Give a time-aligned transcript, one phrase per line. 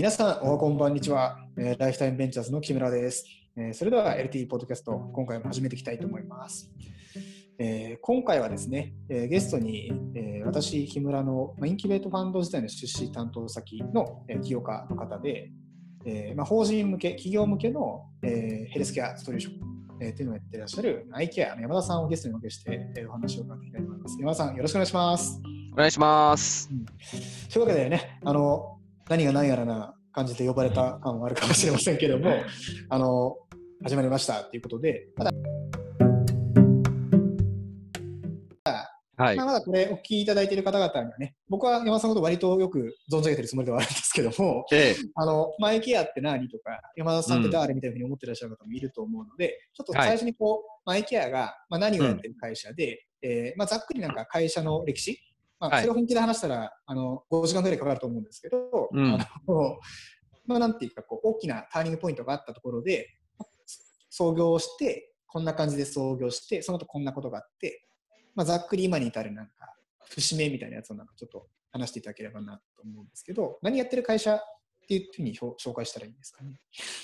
[0.00, 3.26] 皆さん、おはこんばんにちは、えーライフタイムベンチャーズの木村です。
[3.54, 6.70] えーそれでは LT ポッドキャスト、今回も始めていきたいと思います。
[7.58, 15.50] えー今回はですね、えーゲストに、えー私、木村の、まあ、インキュベートファンド自体の出資担当先の、えー起業家の方で、
[16.06, 19.54] えーまあ、法人向け、企業向けの、えーヘルスケアソリューション、
[20.00, 24.16] えーっていうのをやっていらっしゃるアイケアの山田さんをゲストにお迎えして、えーお話を伺っていきたいと思います。
[24.18, 25.42] 山田さん、よろしくお願いします。
[25.74, 26.70] お願いします。
[27.52, 28.78] というわけでね、あの
[29.10, 32.32] 何が何やらな感じで呼ばれた感はあるかもしれませんけども、
[32.88, 33.36] あの
[33.82, 35.30] 始まりましたということで、まだ,、
[39.16, 39.36] はい。
[39.36, 39.46] まあ、。
[39.46, 55.20] まだこれお聞きいただいている方々にはね、僕は山田さんのこと割とよく存じ上げてるつもりではあるんですけども、ええ、あのマイケアって何とか、山田さんって誰みたいなふうに思ってらっしゃる方もいると思うので、ちょっと最初にこう、マイケアが、まあ、何をやってる会社で、えーまあ、ざっくりなんか会社の歴史、
[55.60, 59.78] まあ、はいそれを本気で話したら、あの5時間ぐらいかかると思うんですけど、うんあの
[60.46, 63.08] まあ、なんていうかこう、大きなターニングポイントがあったところで、
[64.08, 67.86] 創業して、こんな感じで創業して、その後こんなことがあって、
[68.34, 69.76] まあ、ざっくり今に至るなんか
[70.08, 74.40] 節目みたいなやつをなんかちょっと話していただければなと思うんですけど、何やってる会社っ
[74.88, 76.58] ていうふうに表紹介したらいいんですかね？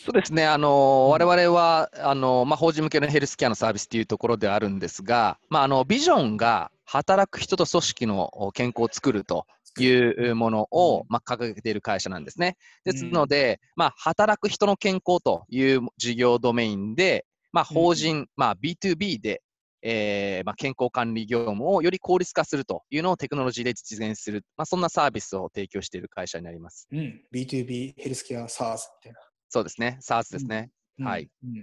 [0.05, 0.45] そうですね。
[0.45, 9.47] あの、我々は、あの、まあ、法人向けのヘルスケアのサービスというところであるんですが、まあ、あの、ビジョンが働く人と組織の健康を作ると
[9.79, 9.89] い
[10.31, 12.57] うものを、まあ、掲げている会社なんですね。
[12.85, 19.43] ですので、まあ、働く人の健康という事業ドメインで、まあ、法人、まあ、B2B で、
[19.83, 26.89] えーまあ、健康管理業務をより効率化するというのをテクノロジーで実現する、まあ、そんなサービスを提供している会社になります。
[26.93, 29.21] うん、B2B ヘルスケア SARS みたいな。
[29.49, 29.99] そうですね。
[30.01, 30.71] SARS ですね。
[30.99, 31.29] うんはい。
[31.45, 31.51] うん。
[31.51, 31.63] ってい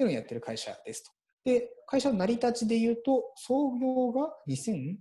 [0.00, 1.10] うのをやってる会社ですと。
[1.44, 4.96] で、会社の成り立ちで言うと、創業が 2000?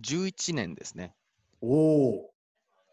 [0.00, 1.14] 11年ですね。
[1.60, 2.30] おお、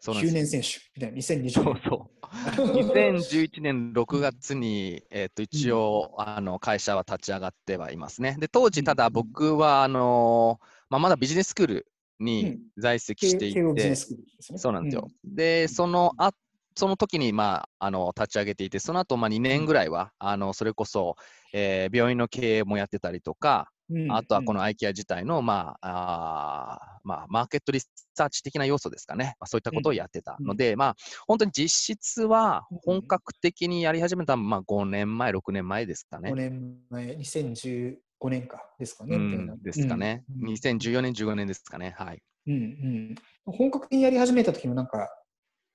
[0.00, 1.82] そうなんです年選手みたいな、2020そう年。
[1.88, 2.20] そう。
[2.30, 8.36] 2011年6月に、えっと一応、あの会社は立ち上がってはいますね。
[8.38, 11.86] で当時、ただ僕はあのまあ、まだビジネススクール
[12.18, 14.58] に在籍していて、慶応ビジネススクールですね。
[14.58, 15.08] そうなんですよ。
[15.24, 16.32] で、そのあ
[16.76, 21.16] その時に、まあ、あの立ち上げていて、その後、まあ2年ぐらいは、あのそれこそ、
[21.52, 27.80] えー病院の経営もやってたりとか、うんあとはこの、のアイケア自体の、まああーまあ、マーケットリ
[28.14, 36.34] サーチ的な要素ですかね、まあ、そういったことをやってたので、まあ、本当に実質は本格的にやり始めたのは、まあ、5年前、6年前ですかね5。
[36.36, 37.94] 年前、2015
[38.28, 39.16] 年かですかね。
[39.16, 39.18] う。
[39.18, 41.94] ん、ですかね、うん2014年、15年ですかね。
[41.98, 42.22] はい。
[42.46, 43.14] うんうん、
[43.44, 45.08] 本格的にやり始めた時もなんか、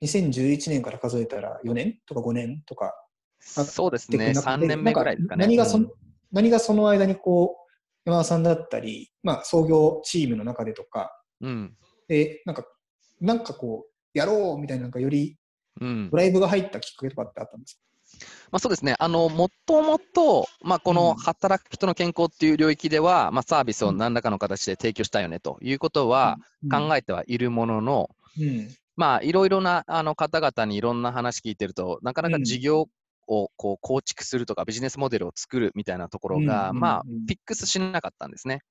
[0.03, 2.93] 2011年から数えたら4年とか5年とか。
[3.57, 5.45] あそうですね、ってなくて3年目ぐらいですかね。
[5.45, 5.91] 何がそ,、うん。
[6.31, 7.55] 何がその間にこ
[8.05, 11.11] う、山田さんだったり、まあ、創業チームの中でとか、
[11.41, 11.77] うん。
[12.07, 12.65] で、なんか、
[13.21, 15.37] なんかこう、やろうみたいな、なんかより
[15.81, 16.09] うん。
[16.09, 17.79] ドライブが入ったきっかけとかってあったんです
[18.51, 20.95] まあ、そうですね、あのもともと、まあ、こうん。
[20.95, 26.37] の働く人の健康っていう領域では、まあ、サービスを何らかの形で提供したいよねということは
[26.69, 32.87] か考えてはいるものの、うんまあ、いろいろなあの方々にいろんな話聞いてると、なかなかうん事業
[33.27, 38.61] をこう構築するとか、ビジネスモデルを作るみたいなところが、まあうん、フィックスしなかったんですね。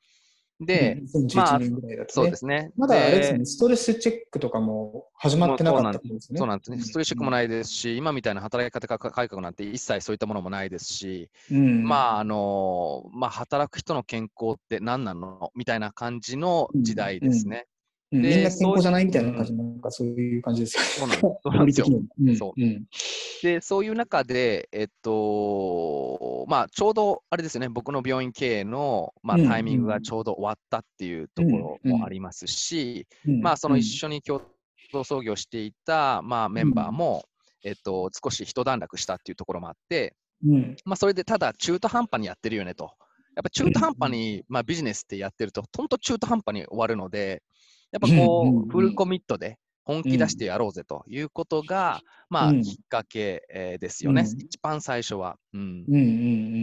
[0.61, 1.61] で、うん2011まあ
[2.09, 2.71] そうですね。
[2.77, 6.39] まだあれですよね、ストレスチェックとかも始まってなかったってことですね。
[6.39, 6.81] そうなんですね。
[6.81, 15.51] ストレスチェックもないですし、今みたいな働き方改革なんて一切そういったものもないですし、うん、まああのまあ、働く人の健康って何なの？
[15.57, 17.67] みたいな感じの時代ですね。
[18.15, 18.23] うん。
[18.23, 21.07] みんでな健康じゃないみたいな感じ、なんかそういう感じですよ。
[21.07, 21.17] ね。
[21.21, 21.87] そうなんですよ。
[21.89, 22.37] うん。
[22.37, 22.61] そう。
[22.61, 22.85] うん。
[23.43, 29.49] で、そういう中で、えっと、まあ、ちょうどあれですよね、僕の病院経営の、まあ、うん。
[29.49, 33.41] タイミングがちょうど終わったっていうところもありますし、うん。
[33.41, 34.43] まあ、その一緒に共
[34.93, 37.25] 同創業していた、まあ、メンバーも、
[37.65, 40.15] えっと、少し一段落したっていうところもあって、
[40.47, 40.77] うん。
[40.85, 42.93] まあ、それでただ中途半端にやってるよねと。
[43.37, 47.43] やっぱ中途半端に、まあ、ビジネスってやってると、本当中途半端に終わるので、
[47.95, 52.63] やっぱこうフルコミットで本気出してやろうぜということが、まあ、うん。
[52.63, 54.41] きっかけえーですよね、うん。
[54.41, 55.37] 一番最初は。
[55.53, 55.85] うん。
[55.87, 56.03] うんうんう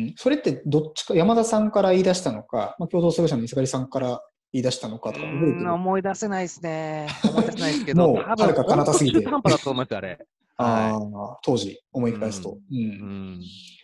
[0.07, 5.25] ん、それってどっちか、山田さんから言い出したのか、まあ、共同創業者の磯狩さんから言い出したのかとか
[5.73, 7.07] 思い出せないですね。
[7.23, 9.17] 思い出せないで すけど、もう多遥か彼方すぎて。
[9.17, 10.19] 本当中途半端だと思います、あれ。
[10.57, 12.57] あはあ当時思い返すと。
[12.71, 13.39] うん。
[13.41, 13.80] い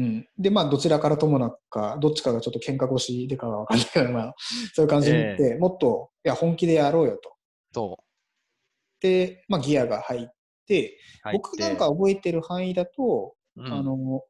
[0.00, 0.04] うん。
[0.04, 4.34] うんで、まあ、どちらからともなくか、どっちかがちょっと喧嘩腰でかは分かんないけど、まあ、
[4.74, 7.34] そういう感じになって、もっと、いや、本気でやろうよと。
[7.72, 8.04] そう。
[9.02, 10.28] で、まあ、ギアが入っ
[10.66, 11.42] て、入って。
[11.42, 13.66] 僕なんか覚えてる範囲だと、うん。
[13.66, 14.22] あの、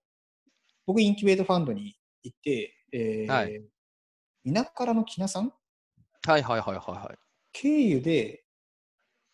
[0.87, 3.62] 僕、インキュベートファンドに行って、えーはい。
[4.44, 5.52] 稲からの木名さん？
[6.26, 7.19] はいはいはいはいはい。
[7.52, 8.43] 経由で、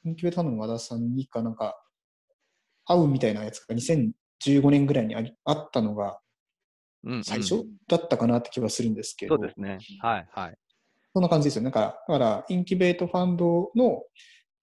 [0.05, 1.81] インキュベートファンドの和田さんにかなんか、
[2.85, 6.21] 会うみたいなやつが2015年ぐらいにあったのが
[7.23, 9.79] 最初だったかなって気はするんですけど、そうですね。
[10.01, 10.59] はいはい。
[11.13, 11.63] そんな感じですよ。
[11.63, 14.03] なんか、だから、インキュベートファンドの、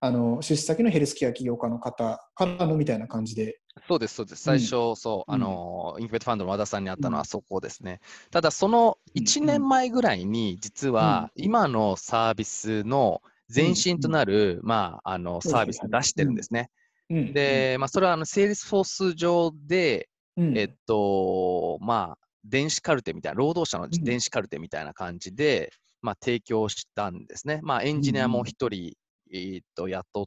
[0.01, 3.59] あの、出資先のヘルスケア起業家の方からのみたいな感じで。
[3.87, 4.43] そうです、そうです。
[4.43, 8.01] 最初、そう、うんあの、インキュベートファンドの和田さんに会ったのうんはそこですね。
[8.29, 13.21] ただ、その1年前ぐらいに、実は、今のサービスの
[13.53, 16.69] 前身となる、まあ、あの、サービスを出してるんですね。
[17.09, 23.89] うん、で、まあ、それは、あの、 Salesforce 上で、うん、えっと、まあ、電子カルテみたいな、労働者のん。
[24.03, 27.59] 電子カルテみたいな感じで、まあ、提供したんですね。
[27.63, 28.93] まあ、エンジニアも一人、
[29.31, 30.25] えーっと、雇っ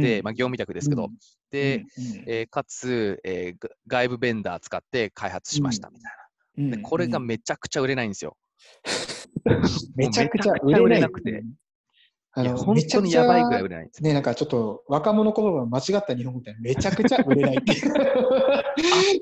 [0.00, 1.10] て、まあ、業務委託ですけど、
[1.50, 1.84] で、
[2.26, 6.12] えーかつ、えーが外部ベンダー使って開発しましたみたい
[6.58, 6.70] うん。
[6.70, 6.76] な。
[6.76, 7.26] で、これがうん。
[7.26, 8.36] めちゃくちゃ売れないんですよ。
[9.96, 11.44] めちゃくちゃ売れなくて。
[12.36, 14.08] あの本当にやばいぐらい売れないんですよ。
[14.08, 17.92] ね、なんかちょっと若者言葉間違った日本語みたいな、めちゃくちゃ売れないっていう。
[17.94, 18.00] 圧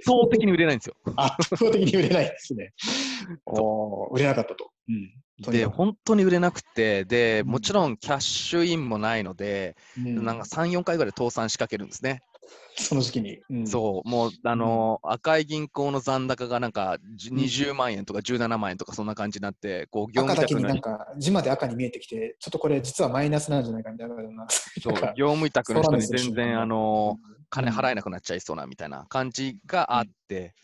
[0.04, 0.94] 倒的に売れないんですよ。
[1.16, 2.72] 圧倒的に売れないですね。
[3.44, 4.70] おー売れなかったと。
[4.88, 5.10] うん
[5.50, 12.22] で、本当に売れなくて、で、うんもちろんキャッシュインもないので、うんなんか3、4回ぐらい倒産しかけるんですね。
[12.76, 13.40] その時期に。
[13.50, 24.46] うんそう、もう、あのー赤い銀行の残高がなんかじうん20万円とか17万円とかそんな感じになって、こう、業赤だけ務委託のになんか字まで赤に見えてきて、ちょっとこれ実はマイナスなんじゃないかみたいな。
[24.82, 27.94] そう業務委託の人に全然、あのー金払えい。
[27.96, 30.54] なくなっちゃいそうなみたいな感じがあって、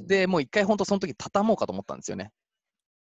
[0.00, 2.32] うん、で、もう一回本当その時畳もうかと思ったんですよね。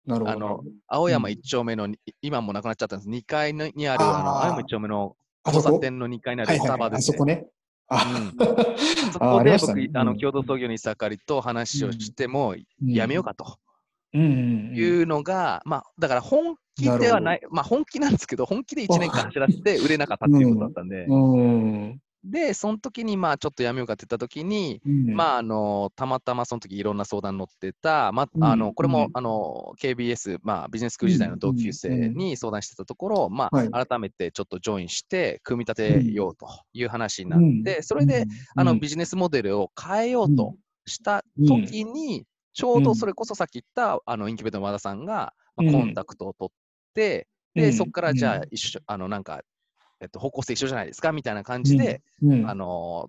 [0.05, 0.31] なるほど。
[0.31, 3.09] あの青山一丁目のに、今もなくなっちゃったんです。
[3.09, 5.15] 2階のにある、あの青山一丁目の
[5.45, 7.15] 交差点の2階にあるスタはいはいはい、バですね。
[7.15, 7.47] あそこね。
[9.11, 10.17] そあこで僕、あのうん。
[10.17, 13.57] 共同創業の伊佐かりと話をしても、うんやめようかと。
[14.13, 22.01] いうのが、まあ、だから本気ではない、まあ本気なんですけど、本気で1年間走らせて売れなかったっていうことだったんで、うん。
[22.23, 25.15] で、その時に、まあちょっとやめようかって言った時に、うん。
[25.15, 29.11] まあ、あの、たまたまその時いろんな相談乗ってた、まうんあの、これも、うん。
[29.13, 33.69] あの、KBS、まあ、ビジネススクール時代の同級生に相談してたところ、まはい。
[33.71, 35.75] あ、改めてちょっとジョインして、組み立
[36.05, 46.53] てようという話になって、それで、、あの、ビジネスモデルを変えようとした時に、ちょうどそれこそさっき言った、あの、インキュベーターの和田さんが、まあ、コンタクトを取っ
[46.93, 49.41] て、で、そこからじゃあ、一緒、あの、なんか、
[50.01, 53.05] えっと、方向性一緒じゃないですかみたいな感じで、うん、あの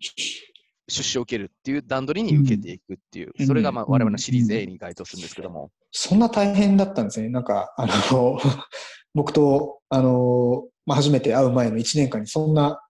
[0.88, 5.70] 出資を受けるっていう段取りに受けていくっていう、うんそれがまあうん我々のシリーズ A に該当するんですけども。
[5.90, 7.28] そんな大変だったんですね。
[7.28, 8.38] なんか、あの、
[9.14, 12.80] 僕と、あの、まあ、初めて会う前の1年間にそんな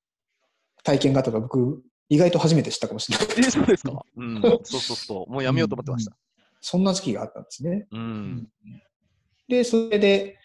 [0.84, 3.26] 体験があったと僕、意外と初めて知ったかもしれない。
[3.38, 4.04] え、そうですか？
[4.16, 4.40] うん。
[4.40, 5.32] そうそうそう。
[5.32, 6.16] もうやめようと思ってました。
[6.60, 7.86] そんな時期があったんですね。
[7.90, 8.48] うん。
[9.48, 10.38] で、それで、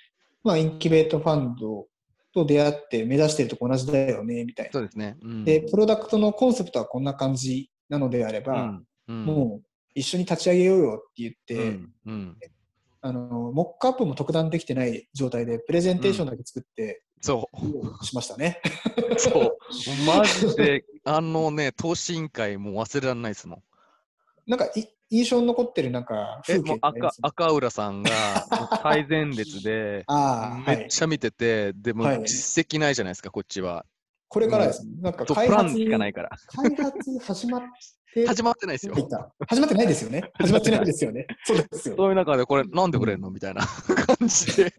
[0.43, 1.87] まあ、インキュベートファンド
[2.37, 4.71] と出会って目指してるとこ同じだよね、みたいな。
[4.71, 5.17] そうですね。
[5.21, 5.43] うん。
[5.43, 12.37] で、プロダクトのコンセプトはこんな感じなのであれば、うん、うん、もう一緒に立ち上げようよって言って、うん、うん。
[13.01, 17.49] あの、モックアップも特段できてない状態で、プレゼンテーションだけ作って、そ
[18.03, 18.61] しましたね。
[19.15, 19.19] う。
[19.19, 19.57] そう。
[20.05, 23.63] マジで、あのね、投資委員会もう忘れられないですもん。
[24.47, 28.11] なんかい、印象に残ってるなんかえ、風景もう赤赤浦さんが
[28.51, 30.05] もう最前列で。
[30.65, 33.85] めっちゃ見てて、でもはい実績ないじゃないですか、こっちは。
[34.29, 34.91] これからですね。
[35.01, 36.29] なんかとプ開発ランしかないから。
[36.47, 37.61] 開発始まっ
[38.13, 38.93] て、始まってないですよ。
[39.47, 40.31] 始まってないですよね。
[40.33, 41.27] 始まってないですよね。
[41.45, 41.95] そうですよ。
[41.97, 43.31] そういう中で、これ、なんでくれんの？
[43.31, 44.73] みたいな 感じで、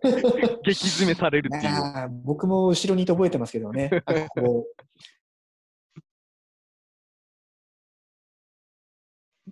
[0.64, 1.72] 激詰めされるっていう。
[2.24, 3.88] 僕も後ろにいて覚えてますけどね。
[3.90, 4.84] なんかこう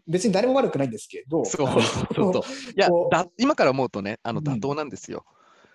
[0.07, 2.43] 別に誰も悪くないんですけど、そうそうそう。
[2.77, 5.25] いやだ、今から思うとね、あのうん妥当なんですよ。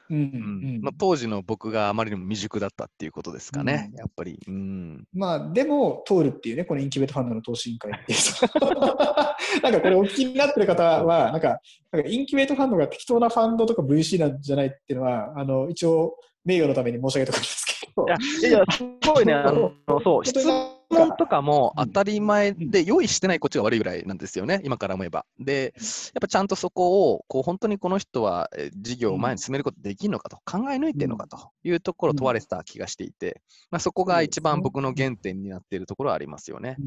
[0.10, 4.40] うんまあ、当時の僕があまりにも未熟だったっていうことですかね、うんやっぱり。
[4.46, 8.14] うん、まあ、でも通るっていうね、このインキュベートファンドの投資委員会って。
[9.64, 11.62] なんかこれお聞きになってる方は、なんか、
[11.94, 18.06] なんかインキュベートファンドが適当なファンドとか VC なんじゃないっていうのは、あの、一応、名誉のために申し上げておくんですけど。
[18.06, 18.10] い
[18.44, 19.72] や、いや、すごいね、あの、
[20.04, 21.86] そう、質 本問とかもうん。
[21.88, 25.26] 当たり前で用意してないこっちが悪いぐらいなんですよね、今から思えば。
[25.40, 36.78] で、やっぱちゃんとそこを、こう、本当にこの人はえー事業を前に進めることできるのかと、考え抜いてるのかというところを問われてた気がしていて、まあ、そこが一番僕の原点になっているところはありますよね。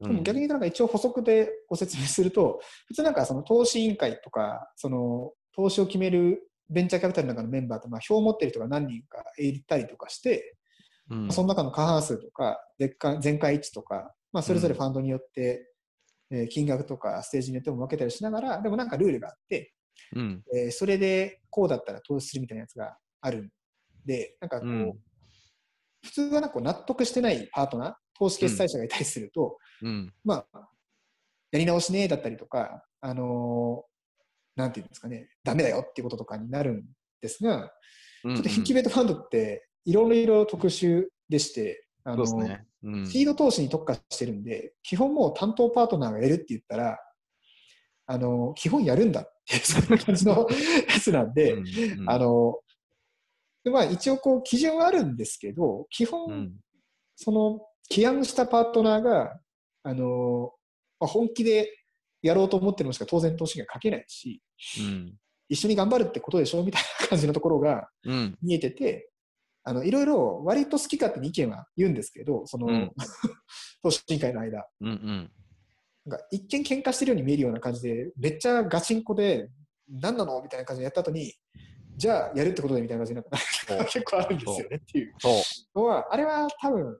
[0.00, 0.22] うん。
[0.22, 10.56] 逆になんか一応補足でご説明すると、普通なんかその投資委員会とか、その投資を決めるベンチャーキャピタルの中のメンバーって、まあ票を持ってる人が何人かいたりとかして、
[11.10, 11.32] うん。
[11.32, 12.58] その中の過半数とか、
[13.20, 15.70] 全会一致とか、まあ、それぞれファンドによって、
[16.30, 19.72] えー金額とかステージによっても分けたりしながら、でもなんかルールがあって、
[20.14, 20.44] うん。
[20.54, 23.50] えーそれでこうだったら投資するみたいなやつがあるん
[24.04, 24.92] で、なんかこう、うん。
[26.04, 30.12] 普通はなんか納得してないパートナー、投資決済者がいたりすると、うん。
[30.24, 30.68] まあ、
[31.52, 33.94] やり直しねだったりとか、あのー
[34.56, 36.84] なんていうんですかね、ダメだよっていうこととかになるん
[37.20, 37.72] ですが、
[38.22, 42.66] ちょちょっとインキュベートファンドっていろいろ特殊でして、あのね。
[42.82, 43.06] うん。
[43.06, 46.98] シード投資に特化してるんで、基本もう担当パートナーがやるって言ったら、
[48.06, 50.46] あの基本やるんだっていう、そんな感じの
[50.92, 51.68] やつなんで、うん
[52.00, 52.58] うんあの
[53.64, 56.52] でまあ、一応こう基準はあるんですけど、基本、うん
[57.16, 59.38] その起案したパートナーが、
[59.84, 60.50] あの
[60.98, 61.70] まあ、本気で
[62.22, 64.42] やろうと思ってるのしか当然投資がかけないし、
[64.80, 65.14] うん。
[65.48, 68.38] 一緒に頑張るってことでしょみたいな感じのところがうん。
[68.42, 69.10] 見えてて、
[69.64, 72.92] あのいろいろ割と好き勝手に意見は言うんですけど、その、うん。
[73.82, 75.30] 投資委員会の間、うんうん。
[76.06, 79.48] なんか一見喧嘩してるように見えるような感じで、めっちゃガチンコで、
[79.88, 80.40] 何なの？
[80.42, 81.32] みたいな感じでやった後に、
[81.96, 83.24] じゃあやるってことでみたいな感じになっ
[83.78, 83.84] た。
[83.84, 85.14] 結構あるんですよねっていう。
[85.74, 86.98] のは、あれは多分、うん、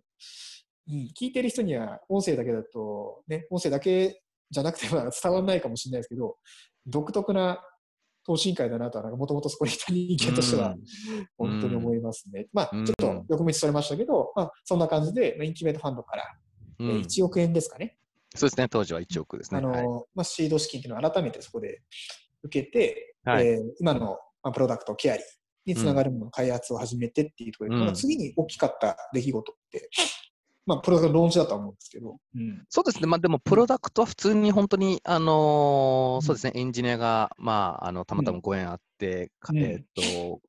[1.18, 6.36] 聞いてる人には音声だけだと、ね、音声だけじゃなくては伝わらないかもしれないですけど、
[6.86, 7.62] 独特な
[8.26, 10.74] 投資委員会だなとは、もともとそこにいた人間としては、
[11.36, 12.46] 本当に思いますね。
[12.52, 16.24] まあ、うんちょっと横道それましたけど、まあ、そんな感じで、まあインキュベートファンドから、
[16.80, 17.98] うんえー1億円ですかね。
[18.34, 18.68] そうですね。
[18.68, 19.58] 当時は1億ですね。
[19.58, 21.82] あのはいまあ、シード資金っていうのを改めてそこで
[22.42, 25.24] 受けて、はいえー今の、まあ、プロダクト、ケアリー
[25.66, 29.88] につながるものの開発を始めてっていうところで、うんまあ次に大きかった出来事って、
[30.66, 32.64] まあ、プロダクトのローンチだとは思うんですけど、うん。
[32.68, 33.06] そうですね。
[33.06, 36.22] まあでも、プロダクトは普通に本当に、あのーうん。
[36.22, 36.52] そうですね。
[36.54, 39.58] エンジニアが、まあ、あの、たまたまご縁あって、かうん。
[39.58, 40.40] えーっと、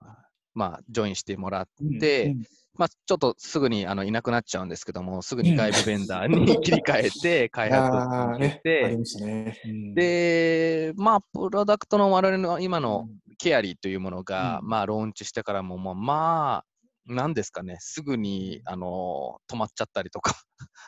[0.53, 1.99] まあ、ジョインしてもらっうん。
[1.99, 2.43] でうん。
[2.77, 9.57] まあ、ちょっとすぐにあのいなくなっちゃうんですけども、すぐに外部ベンダーに 切り替えて、開発を続て、ましたね。
[9.65, 13.15] うん、で、まあ、プロダクトの我々の今のうん。
[13.37, 14.69] ケアリーというものが、うん。
[14.69, 16.74] まあ、ローンチしてからも、まあ、
[17.07, 20.35] なんですかね、すぐに、あの止まっちゃったりとか、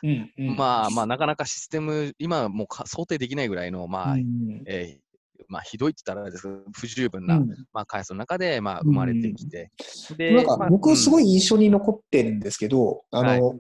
[0.04, 5.08] うんうんまあ、まあ、なかなかシステム、今はもうか想定できないぐらいの、まあ、うんえー
[5.48, 7.50] まあ、ひどいって言ったらあれですけど、不十分な、うん。
[7.72, 9.72] まあ、開発の中で、まあ、生まれてきて。
[10.18, 13.56] でなんかまあ僕すごい、い印象に残ってるんですけど、あの、、は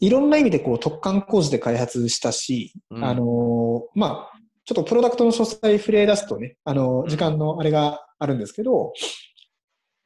[0.00, 0.10] い。
[0.10, 3.04] ろんな意味でこう特貫工事で開発したし、うん。
[3.04, 8.92] あの、まあ、ちょっとプロダクトの詳細触れ出すとね、あの、時間のあれがあるんですけど、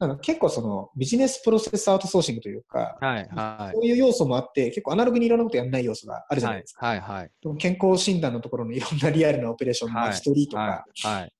[0.00, 3.74] なんか結構そのビジネスプロセスアウトソーシングというか、はい、はい。
[3.74, 6.86] そういう要素もあって、結構アナログにいろんなことやらない要素があるじゃないですか。
[6.86, 7.30] はい、はい。
[7.58, 11.32] 健康診断のところのいろんなリアルなオペレーションのはい巻き取りとか、はい、はい。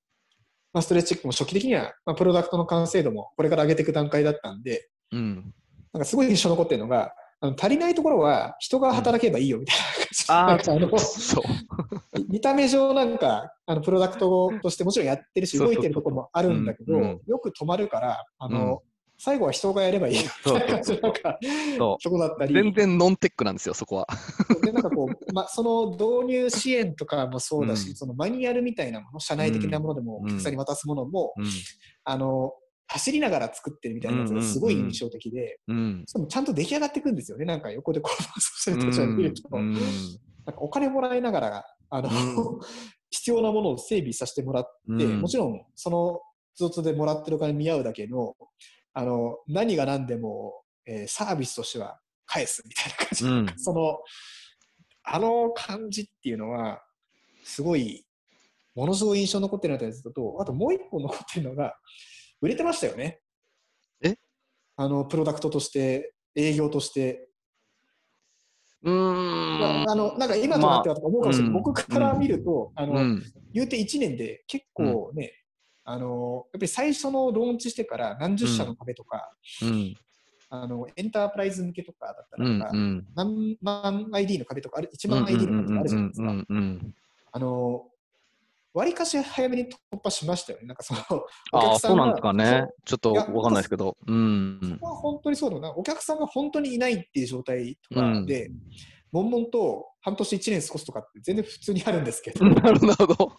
[0.74, 5.54] まあ、ストレッチチェックも初期的には、まあ、プロダクトの完成度もこれから上げていく段階だったんで、うん。
[5.94, 9.76] なんかすごい印象残ってるのが、あの足りないところは人が働けばいいよみたい
[10.28, 11.44] なあ感じ、なんかあのそう。
[12.28, 16.92] 見た目上なんかあのプロダクトとしてもちろんやってるし動いてるところもあるんだけど、
[17.26, 18.82] よく止まるからあの、
[19.16, 21.38] 最後は人がやればいいよみたいな感じのなんか
[21.78, 22.49] そとこだったう。
[22.49, 24.06] り全然ノンテックなんですよ、そこは。
[24.62, 31.47] でなんかこう、ま、その導入支援とかもそうだし、うんそのマニュアルみたいなもの社内的なものでもうんお客さんに渡すものも、うん。
[32.04, 32.52] あの
[32.92, 36.04] 走りながら作ってるみたいなやつがすごい印象的で、うん。
[36.06, 39.73] しかもちゃんと出来上がっていくんですよね、なんか横でこう、 そういう人たちを見ると、うん。
[39.73, 42.61] なんかお金もらいながら、あの、うん。
[43.11, 44.64] 必要なものを整備させてもらっ
[44.99, 45.20] て、うん。
[45.20, 46.20] もちろん、その
[46.54, 48.35] 一つでもらってるお金に見合うだけの、
[48.92, 53.59] あの、何が何でも、えーサービスとしては返すみたいな感じ、うん。
[53.59, 53.99] その、
[55.04, 56.82] あの感じっていうのは、
[57.44, 58.04] すごい、
[58.75, 61.75] ものすごい印象に残ってるなとやつと、あともう一個残ってるのが、
[62.40, 63.20] 売れてましたよね。
[64.02, 64.16] え？
[64.76, 67.28] あの、プロダクトとして、営業として、
[68.82, 69.90] うーん。
[69.90, 73.23] あのなんか今となってはとか思うかもしれない、まあうん僕から見ると、あのうん。
[73.52, 75.35] 言うて1年で結構ね、
[75.85, 79.94] あのやっぱり最初のローンチしてから何十社の壁とか、うん。
[80.49, 82.59] あのエンタープライズ向けとかだったうん。
[82.59, 83.06] らとか、うん。
[83.14, 86.30] 何万 ID の壁とかある、1万 ID の壁とかあるじゃないですか。
[86.30, 86.47] うん。
[86.49, 86.94] うん。
[87.32, 87.89] あの
[88.72, 90.66] 割かし早めに突破しましたよね。
[90.66, 91.00] なんかその
[91.52, 92.66] おああ、客さがそうんなんですかね。
[92.84, 93.96] ちょっとわかんないですけど。
[94.06, 94.60] うん。
[94.62, 95.74] そこは本当にそうだな。
[95.74, 98.50] お客さんが本当にいないっていう状態とかで、
[99.12, 103.32] 悶々と半年1年過ごすとかって全然普通にあるんですけど、 なるほど。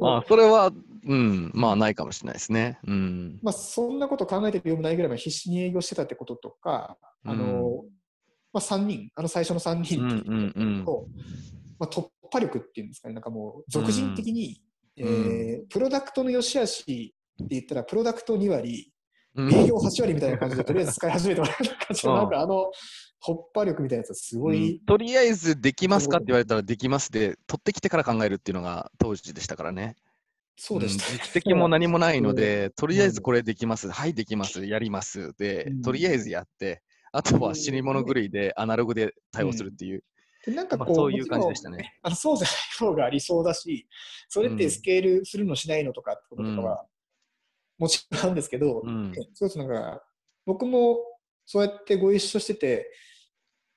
[0.06, 0.70] ああそれは、
[1.04, 2.78] うん、まあないかもしれないですね。
[2.86, 3.38] うん。
[3.42, 7.84] まあ、そんなこと考えてる余裕もないぐらい必死に営業してたってこととか、あの
[8.52, 11.06] まあ、3人、あの最初の3人っていううんうんうんと、
[11.78, 11.88] まあ、
[12.28, 14.62] 突破力っていうんですかね、なんかもう、俗人的に、
[14.98, 15.06] うん。
[15.06, 18.92] えープロダクトの良し悪しって言ったら、プロダクト2割、
[19.34, 19.54] うん。
[19.54, 22.18] 営業8割みたいな感じで、とりあえず使い始めてもらう感じの、うん。
[22.18, 22.70] なんかあの
[23.24, 24.84] 突破力みたいなやつはすごい、うん。
[24.84, 29.96] とりあえずできますかって言われたらできますで、取ってきてから考えるっていうのが当時でしたからね。
[30.56, 31.12] そうでした。
[31.12, 31.16] ん。
[31.16, 35.32] 実績も何もないので、 とりあえずこれできます、はい、できます、やります。
[35.38, 36.82] でうん、とりあえずやって、
[37.12, 40.02] あとは死に物狂いでアナログで対応するっていう、
[40.46, 41.98] でなんかこう、まあそういう感じでしたね。
[42.02, 43.88] あのそうじゃない方がありそうだし、
[44.28, 46.86] それってスケールするのしないのとかってこととかは、
[47.78, 49.12] もちろんあるんですけど、うん。
[49.34, 50.02] そうですなんか、
[50.46, 50.98] 僕も
[51.46, 52.90] そうやってご一緒してて、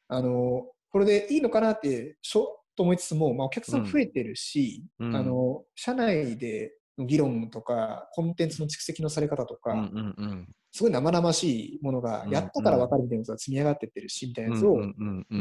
[0.08, 10.48] あの、これでいいのかなって、しょと思いつつも、まあ、お客さん増えてるし、うんあの、社内での議論とか、コンテンツの蓄積のされ方とか、うんうんうん。
[10.72, 14.80] すごい生々しいものが、うんやったから分かるみたいなやつが積み上がってってるし、みたいなやつを、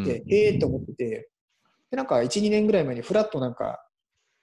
[0.05, 1.31] で、ええと思ってて、
[1.91, 3.85] で、なんか1、2年ぐらい前にフラッとなんか、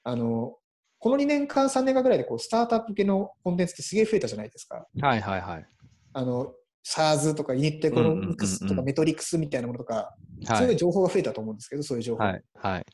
[0.04, 0.56] あの、
[1.00, 4.88] この2年間、3年間ぐらいでこうスタートアップ系のコンテンツってすげえ増えたじゃないですか。
[5.02, 5.66] はいはいはい。
[6.14, 6.54] あの、
[6.86, 12.24] SARS とか unit economics とかメトリクスみたいなものとか、はいそういう情報が増えたと思うんですけど、そういう情報。
[12.24, 12.86] はいはい。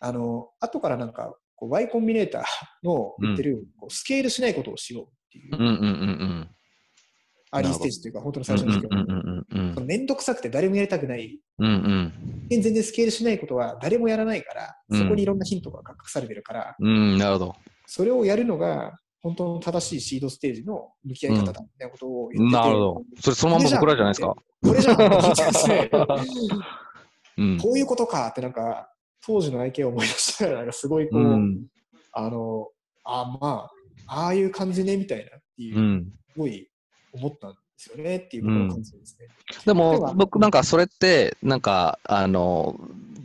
[0.00, 2.42] あの、後からなんか、こう Y コンビネーター
[2.84, 6.50] の言ってる、こうスケールしないことをしようっていう、うんうんうんうん。
[7.50, 12.12] アーリーステージというか、本当の最初の時うんうんうんうんそのめんどくさくて誰もやりたくない、うんうん
[12.50, 17.56] 全然スケールしないことは誰もやらないから、うんそこにいろんなヒントが隠されてるから、うん、なるほど。
[17.86, 23.02] それをやるのが、本当の正しいシードステージの向き合い方だみたいなことを言ってて、なるほど。
[23.20, 24.36] それそのまま僕らじゃないですか。
[24.62, 24.92] これじゃ
[27.44, 27.58] ん。
[27.58, 28.92] こういうことかってなんか、
[29.24, 31.66] 当時の愛犬を思い出しながら、なんかすごいこう、うん。
[32.12, 32.68] あの、
[33.04, 33.68] あま
[34.06, 36.06] あ、ああいう感じねみたいなっていうう、ん。
[36.32, 36.68] すごい
[37.12, 39.26] 思ったんですよねっていうことを感じてですね。
[39.26, 42.78] ででもは僕なんかそれってなんかあの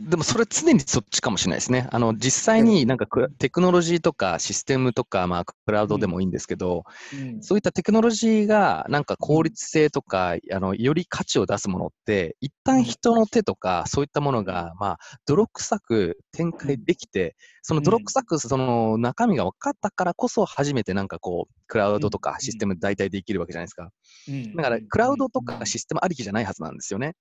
[0.08, 1.88] でもそれ常にそっちかもしれないですね。
[1.90, 7.42] あの実際になんかクテクノロジーとかシステムとかまあクラウドでもいいんですけど、うん。
[7.42, 23.90] そういったテクノロジーがなんか効率性とかあのより価値を出すものって一旦人の手とかそういったものがまあ泥臭く展開できてその泥臭くその中身が分かったからこそ初めてなんかこうクラウドとかシステム大体できるわけじゃないですか。
[24.28, 24.54] うん。
[24.54, 27.14] だからクラウドとかシステムありきじゃないはずなんですよね。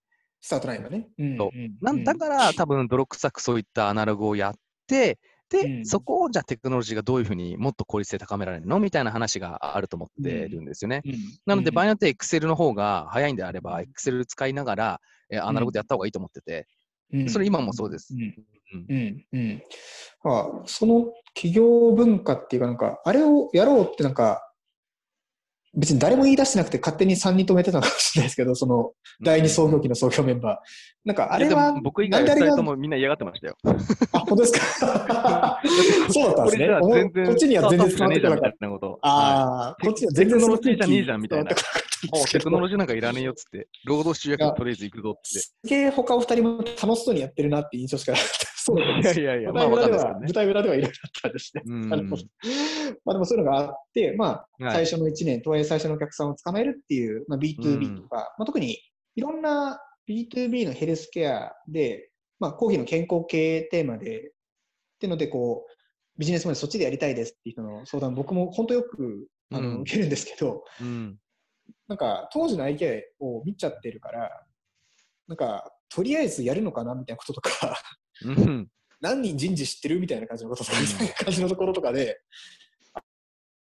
[0.44, 1.08] スタートラインはね。
[1.18, 1.78] うんそううん。
[1.82, 4.56] なんだから多分泥臭くそういったアナログをやっ
[4.88, 5.18] て、
[5.50, 5.86] で、うん。
[5.86, 11.02] そこをじゃあテクノロジーがどういうふうにもっと効率性高められるのみたいな話があると思ってるんですよね。
[11.06, 11.14] うん。
[11.46, 11.76] なので、うん。
[11.76, 16.68] 場合によって Excel の方が早いんであれば、Excel 使いながら、えアナログでやった方がいいと思ってて、
[17.14, 17.30] うん。
[17.30, 18.14] それ今もそうです。
[18.14, 18.18] う。
[18.94, 19.26] ん。
[19.32, 19.64] うん。
[20.66, 24.53] その企業文化っていうか、なんか、あれをやろうってなんか、
[25.76, 28.92] 別に誰も言い出してなくて勝手に3人止めてたのかもしれないですけど、その
[29.24, 31.08] 第二創業期の創業メンバー。
[31.08, 33.58] なんかあれは僕以外2なんであれが人ともみんな嫌がってましたよ。
[34.14, 35.60] あ、本当ですか？
[36.10, 36.68] そうだったんですね。
[37.26, 38.68] こっちには全然伝わってこなかった
[39.02, 41.52] ああ、こっちには全然テクノロジーじゃねえじゃんみたいな
[42.32, 48.53] テクノロジーなんかいらねえよっつって、労働集約とりあえず行くぞっつっすげえ他お二人も楽しそうにやってるなっていう印象しかなかった。
[48.66, 49.22] そうですて。
[49.22, 50.34] いやいやいや、まあ舞台裏では、わかんないですけどね舞。
[50.34, 51.64] 台裏ではいろいろあったんですね。
[51.66, 52.24] うんなるほど
[53.06, 54.26] まあでもそういうのがあって、ま
[54.60, 58.78] あ、はい最初の1年、とはいえ最初のお客さんを捕まえるっていう、まあ、B2B とか、まあ、特に
[59.16, 64.32] いろんな B2B のヘルスケアで、まあ、コーヒーの健康系テーマで、っ
[65.00, 65.72] ていうので、こう、
[66.18, 71.18] ビジネスまでそっちでやりたいですっていう人の相談、僕も本当よくあの、うん受けるんですけど、うん。
[71.88, 74.30] なんか当時の IK を見ちゃってるから、
[75.28, 77.76] なんか、とりあえずやるのかなみたいなこととか、うん。
[79.02, 82.22] 何人人事知ってるみたいな感じのこととか、みたいな感じのところとかで、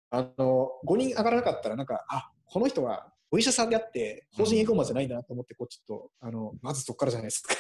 [0.09, 7.53] あの、5人上がらなかったら、なんか、あ、この人はお医者さんであって、法人エコーマじゃないんだなと思って、こう、ちょっと、あの、まずそこからじゃないですか。
[7.53, 7.57] っ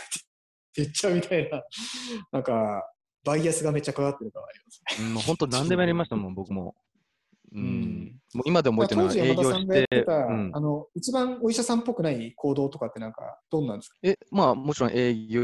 [0.75, 1.63] て言っちゃうみたいな、
[2.31, 2.87] なんか、
[3.23, 5.05] バイアスがめっちゃかかってるからありますね。
[5.07, 6.75] うんもう本当何でもやりましたもん、僕も。
[7.53, 7.63] ううん。
[7.63, 8.21] ん。
[8.33, 9.87] もう今でも覚えてるの営業して。
[9.87, 10.51] て、た、うん。
[10.53, 13.97] あの、一番お医者さんっぽくない行動とかってなんか、どんなんですか？
[14.03, 15.41] え、まあもちろん営業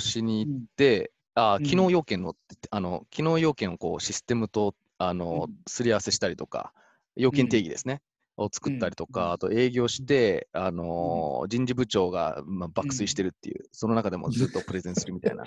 [0.00, 1.62] しに行って、あうん。
[1.62, 2.34] 機能要件の、
[2.70, 6.72] あの、機能要件をこうシステムと、あのうん、すり合わせしたりとか、
[7.16, 8.02] 要件定義ですね。
[8.36, 9.12] を作ったりとうん。
[9.12, 15.44] か、あと営業して、あのー人事部長が、まあ、爆睡してるっていう、その中でもずっとプレゼンするみたいな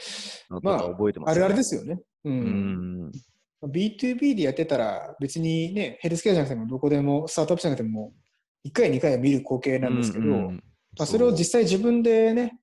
[0.49, 1.99] のと まか覚えてます、あるあるですよね。
[2.23, 2.29] う。
[2.29, 3.05] うん。
[3.07, 3.11] ん。
[3.63, 8.13] B2B でやってたら、別にね、ヘルスケアじゃなくても、どこでも、スタートアップじゃなくても、
[8.65, 10.63] 1回、2回は見る光景なんですけど、うんうん。
[10.97, 12.59] まあ、それを実際自分でね、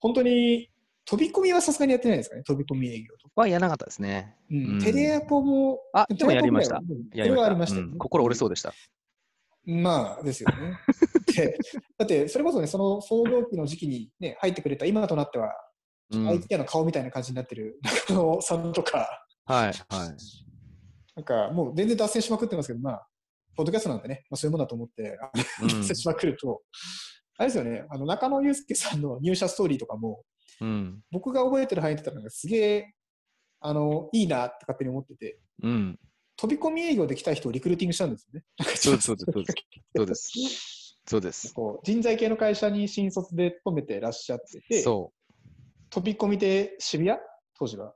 [0.00, 0.70] 本当に
[1.04, 3.32] 飛び込みはさすがにやってないですかね、飛び込み営業とか。
[3.36, 4.36] はやらなかったですね。
[4.50, 6.80] うんうんテレアポも、あ、でもやりました。
[7.12, 8.72] テレアポぐらいはうんそれはありましたよねうん心折れそうでした。
[9.64, 10.78] まあですよね。
[11.34, 11.58] で
[11.98, 15.52] だって、それこそね、その創業期の時期に、ね、入ってくれた今となっては、
[16.10, 19.72] うん、IT の顔みたいな感じになってる中野さんとか、はい、はい。
[21.16, 23.08] なんかもう全然脱線しまくってますけど、まあ、
[23.56, 25.18] ポッドキャストなんでね、まあ、そういうものだと思って、
[25.62, 26.62] 脱線しまくると、
[27.38, 30.22] あれですよね、あの中野祐介さんの入社ストーリーとかも、
[30.60, 31.02] うん。
[31.10, 32.94] 僕僕が覚えてる範囲で言ったら、すげえ、
[33.60, 35.98] あの、いいなって勝手に思ってて、うん。
[36.36, 38.44] 飛び込み営業で来た人をリクルーティングしたんですよね。
[38.76, 39.54] そうです、そうです、そうです。
[39.96, 40.32] そうです。
[41.08, 41.54] そうです。
[41.54, 45.12] こう人材系の会社に新卒で勤めてらっしゃってて、そ
[45.88, 47.18] 飛び込みで渋谷？
[47.58, 47.94] 当時は。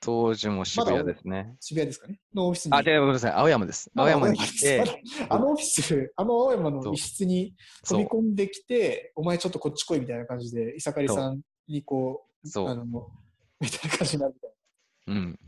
[0.00, 1.56] 当時も渋谷ですね。
[1.60, 2.18] 渋谷ですかね？
[2.34, 2.74] のオフィスに。
[2.74, 3.90] あ、でごめんなさい、青山です。
[3.94, 4.84] 青山に来て、
[5.28, 7.54] あのオフィス、あの青山の一室に
[7.86, 12.84] 飛び込んできて、お前ちょっとこっち来いみたいな感じで、伊坂りさんにこう、そうあの、
[13.60, 14.50] みたいな感じになるみたい
[15.08, 15.38] うん。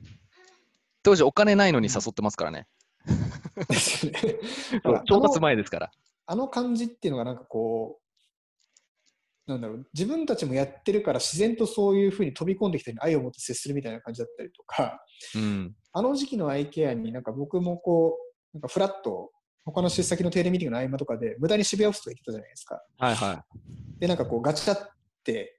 [1.02, 2.66] 当時お金ないのに誘ってますからね。
[5.06, 5.90] 調達前ですから。
[6.26, 8.02] あの感じっていうのがなんかこう、
[9.48, 15.02] なんだろう、自分たちもやってるから自然とそういうふうに飛び込んできた人に愛を持って接するみたいな感じだったりとか、
[15.34, 15.74] うん。
[15.92, 18.18] あの時期のアイケアになんか僕もこ
[18.52, 19.30] う、なんかフラッと
[19.64, 22.82] 他の出先の定例ミーティングの合間とかで無駄に渋谷オフィスとか行ってたじゃないですか。
[22.98, 24.00] はいはい。
[24.00, 24.90] で、なんかこうガチャっ
[25.24, 25.58] て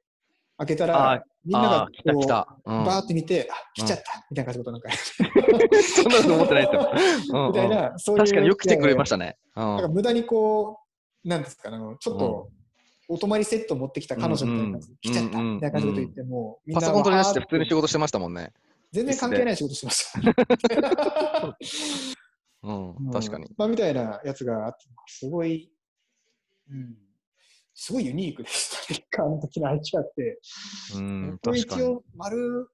[0.59, 4.89] 開けたあら、みんなあがこう、バーって見て、あ、来ちゃったみたいな感じのことなんか、
[5.81, 6.69] そんなこと思ってないで
[7.23, 7.47] すよ。
[7.47, 8.23] みたいな、そういう。
[8.23, 9.37] 確かによく来てくれまししたね。
[9.55, 10.79] うんなんか無駄にこ
[11.23, 12.49] う、なんですかね、あのちょっと、
[13.09, 18.53] お泊まりセット持ってきた彼女みたいな感じで、来ちゃったみたいな感じで言っても、パソコン取り出して普通に仕事してましたもんね。
[18.91, 21.57] 全然関係ない仕事してました。
[22.61, 23.55] うん、確かにうん。。
[23.57, 25.71] まあ、みたいなやつがあって、すごい、
[26.69, 26.97] うん、
[27.73, 30.39] すごいユニークでしたね、あの時のって。
[30.95, 31.81] うん、僕確かに。
[31.81, 32.69] 一応、丸、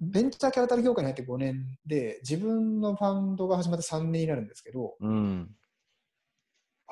[0.00, 5.50] ベンチャーキャピタル業界に入って5年で、自分のファンドが始まって3年になるんですけど、うん。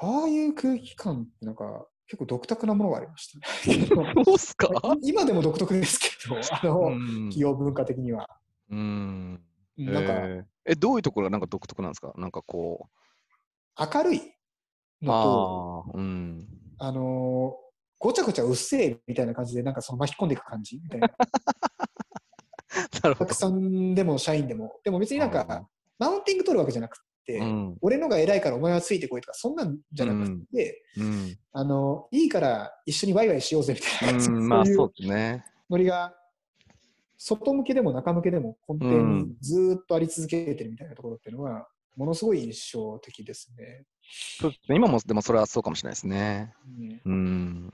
[0.01, 3.39] ああいう空気感ってなんか結構独特なものがありました
[3.71, 3.87] ね。
[4.25, 4.69] そうっすか？
[5.03, 6.97] 今でも独特ですけど、あの、うん
[7.29, 8.29] 企業文化的には。
[8.71, 9.41] うん。
[9.77, 12.13] なんか、えーえ、どういうところがなんか独特なんですか？
[12.17, 12.89] なんかこ
[13.79, 13.95] う。
[13.95, 14.23] 明るい
[15.03, 16.49] のと、ああ、うん。
[16.79, 17.69] あのー
[18.01, 21.09] ごちゃごちゃうっせえみたいな感じで、なんかその巻き込んでいく感じみたいな。
[23.03, 23.35] なるほどお客。
[23.35, 24.79] さんでも社員でも。
[24.85, 25.67] でも別になんか、
[25.99, 27.03] マウンティング取るわけじゃなくて、
[27.37, 27.77] うん。
[27.83, 31.39] 俺のが偉いからお前はついてこいとか、そんなんじゃなくて、うん。
[31.53, 35.45] あの、いいから一緒にワイワイしようぜみたいなまあそうですね。
[35.69, 36.15] ノリが、
[37.19, 43.85] 外向けでも中向けでも根底にずーっとあり続けてるみたいなところっていうのは、ものすごい印象的ですね。
[44.41, 46.55] そうですね今もでもそれはそうかもしれないですね。
[47.05, 47.73] うん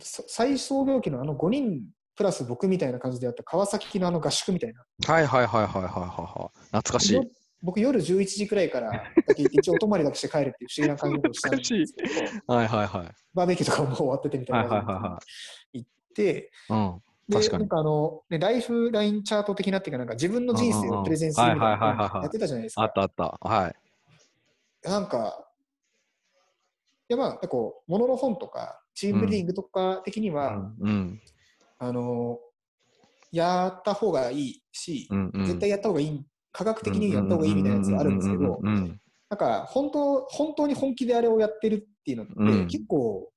[0.00, 1.80] 最創業期のあの5人
[2.14, 4.84] プラス僕みたいな感じでやった川崎のあの合宿みたいな。
[5.06, 6.66] はいはいはいはいはいはいはい。
[6.66, 7.24] 懐かしいよ。
[7.66, 8.92] 僕夜11時くらいから
[9.36, 12.02] 一応お泊まりだけして帰るっていう不思議な感じをしたんですけ
[12.46, 13.14] ど、はいはいはい。
[13.34, 17.02] バーベキューとかも終わっててみたいな感じで行って、うん。
[17.28, 22.82] で、確かになんかあの、ね、ライフラインチャート的なっていうか、なんか自分の人生をプレゼンするみたいなやってたじゃないですか。
[22.82, 23.38] あったあった。
[23.40, 24.88] はい。
[24.88, 25.48] なんか、
[27.08, 31.20] いやまあ、なんかこう、ものの本とか、チームビルディングとか的には、うん。
[31.78, 32.38] あの、
[33.32, 35.46] やった方がいいし、うんうん。
[35.46, 36.24] 絶対やった方がいい、
[36.56, 43.28] 科学的にやった方がいいみたいなやつがあるんですけど、うんうんなんか本当、本当に本気であれをやってるっていうのって、うん結構、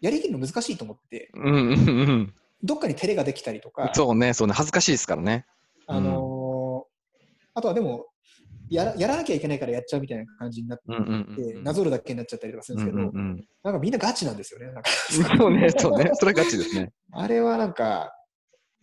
[0.00, 2.34] やりきるの難しいと思ってて、うんうんうんうん。
[2.62, 5.44] どっかに照れができたりとか、そうね、そうね、恥ずかしいですからね。
[5.88, 6.92] あのー
[7.54, 8.06] あとはでも
[8.70, 14.66] やら、やらなきゃいけないからやっちゃうみたいな感じになって、うんうんうんうんなぞるだけになっちゃったりとかするんですけど、うんうんなんかみんなガチなんですよね。
[14.66, 16.92] なんかうんそうね、 そうね、それガチですね。
[17.10, 18.14] あれはなんか、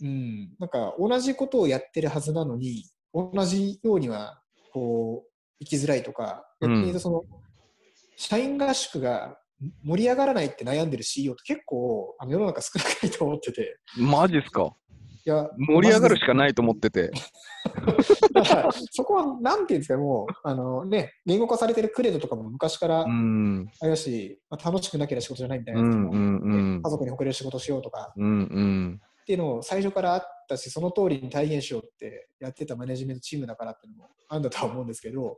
[0.02, 4.42] うん、なんか同じことをやってるはずなのに、同じようには
[4.74, 7.24] こう生きづらいとか、うん逆に言うとその、
[8.18, 9.38] 社員合宿が
[9.84, 14.74] 盛り上がらないって悩んでる CEO って結構あの世の中少なくないと思ってて、マジですか？
[15.26, 17.12] いや盛り上がるしかないと思ってて。
[18.34, 23.70] だからそこはなんていうんですか、もうあの、ね、言語化されてるクレドとかも昔からうん。
[23.82, 26.90] あれだし、まあ、楽しくなければ仕事じゃないみたいなやつも、うんうんうん家。
[26.90, 29.02] 族に誇れる仕事しようとかうんうん。
[29.30, 35.38] っていうのを最初からあったし、その通りに体現しようってやってたマネジメントチームだからっていうのもあるんだとは思うんですけど、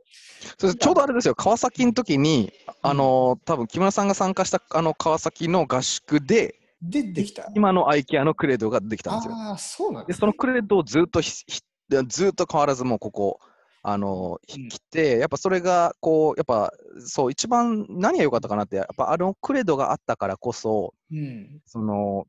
[0.56, 2.50] それちょうどあれですよ、川崎の時に、
[2.80, 7.52] あの、多分木村さんが参加したあの川崎の合宿で、で、できた。
[7.54, 9.34] 今のアイケアのクレードができたんですよ。
[9.34, 11.60] ああ、そうなんで、です、そのクレードをずっとひひ
[12.08, 13.40] ずっと変わらずもうここ、
[13.82, 16.72] あの、うん来て、やっぱそれが、こう、やっぱ、
[17.04, 21.60] そう、一番何が良かったかなって、やっぱあのクレードがあったからこそ、うん。
[21.66, 22.26] その、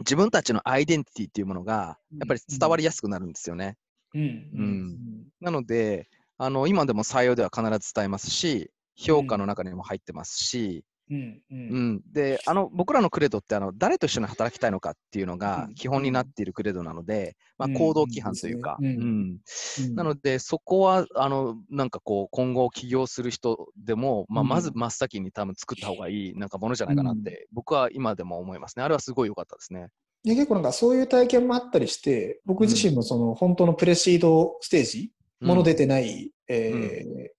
[0.00, 3.76] 自分たちのアイデンティティっていうものが、やっぱり伝わりやすくなるんですよね。
[4.14, 4.20] うん。
[4.20, 4.30] うん。
[4.60, 4.96] うん
[5.40, 11.42] なので、あの今でも採用では必ず伝えますし、評価の中にも入ってますし、うん。
[11.50, 11.54] う。
[11.54, 11.92] うん。
[11.94, 15.74] んであの僕らのクレドってあの誰と一緒に働きたいのかっていうのがうん。
[15.74, 17.74] 基本になっているクレドなので、まあ、うん。
[17.74, 18.86] 行動規範というか、うん。
[18.86, 19.38] うん。
[19.80, 19.94] うん。
[19.94, 24.48] なのでそこはあのなんかこう今後起業する人でも、まあ、うん。
[24.48, 28.84] まず真っ先に多分作った方がいいなんかものじゃないかなって、僕は今でも思いますね。
[28.84, 29.88] あれはすごい良かったですね。
[30.24, 37.35] いや結構なんかそういう体験もあったりして、僕自身もその本当のプレシードステージ、もの出てない、えー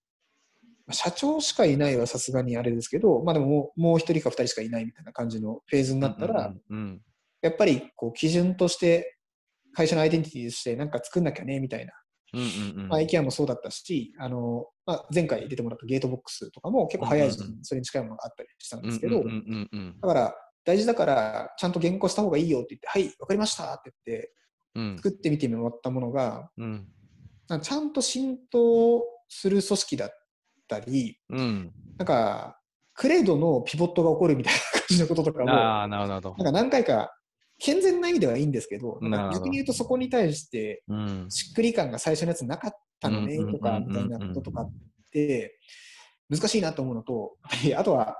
[0.92, 7.02] 社長しかいないはさすがにあれですけど、まあでももう一人か二人しかいないみたいな感じのフェーズになったら、うんうん
[7.44, 9.18] やっぱりこう基準として、
[9.74, 11.94] 会社のアイデンティティとしてなんか作んなきゃねみたいな、
[12.34, 12.88] うんうんうん。
[12.90, 24.34] まあ、IKEA もそうだったし、あのまあ、前回出てもらったゲートボックスとかも結構早い時期うんうんにそれに近いものがあったりしたんうんですけど、うんうんうんだから大事だからちゃんと原稿した方がいいよって言って、はい、わかりましたって言って、
[24.76, 24.96] うん。
[24.98, 26.88] 作ってみてもらったものが、うん。
[27.62, 30.10] ちゃんと浸透する組織だっ
[30.68, 31.72] たり、うん。
[31.98, 32.60] なんか、
[32.94, 36.30] クレードのピボットが起こるみたいな感じのこととかも、ああ、なるほど。
[36.30, 37.14] なんか何回か、
[37.60, 41.26] 健全な意味ではいいんですけど、な逆に言うとそこに対して、うん。
[41.30, 44.72] しっくり感が最初のやつなかったのねうんとか、うんみたいなこととかっ
[45.12, 45.58] て、
[46.30, 47.38] 難しいなと思うのと、
[47.78, 48.18] あとは、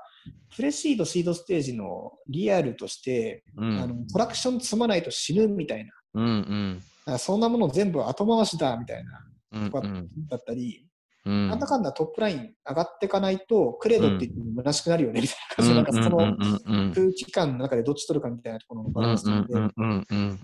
[0.56, 3.80] プレシード、シードステージのリアルとして、うん。
[3.80, 7.18] あのトラクション積まないと死ぬみたいな、うんうん。
[7.18, 9.70] そんなもの全部後回しだみたいな、うん。
[9.70, 9.88] とか
[10.28, 10.87] だったり、
[11.28, 11.48] うん。
[11.48, 15.70] なんだかんだトップライン上がっていかないと、クレードって言っても虚しくなるよねみたいな感じ。
[15.70, 20.40] で、なんかそのの空気感の中でどっち取るかみたいなところのバランスなので、うんうんうん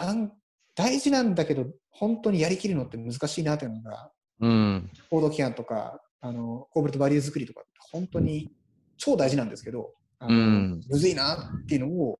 [0.00, 0.32] なん
[0.76, 4.90] 大事なんだけど、本当にやりきるのって難しいなというのが、うん。
[5.10, 7.62] コードキャンとか、あのコーブレットバリュー作りとか
[7.92, 8.50] 本当に
[8.96, 10.80] 超大事なんですけど、あのうん。
[10.88, 12.18] むずいなっていうのを、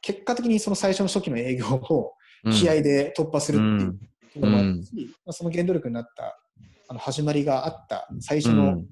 [0.00, 2.52] 結果的にその最初の初期の営業をうん。
[2.52, 4.94] 気合で突破するっていううんところもあるし、
[5.26, 6.38] まあ、その原動力になった
[6.88, 8.82] あの始まりがあった最初の、ま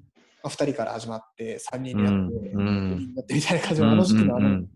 [0.43, 4.67] あ、2人から始まって3人になって、うんうん4人になってみたいな感じのあの時期のあのうん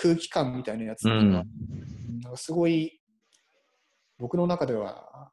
[0.00, 1.44] 空気感みたいなやつっていうのは、
[2.22, 3.00] なんかすごい
[4.16, 5.28] 僕の中では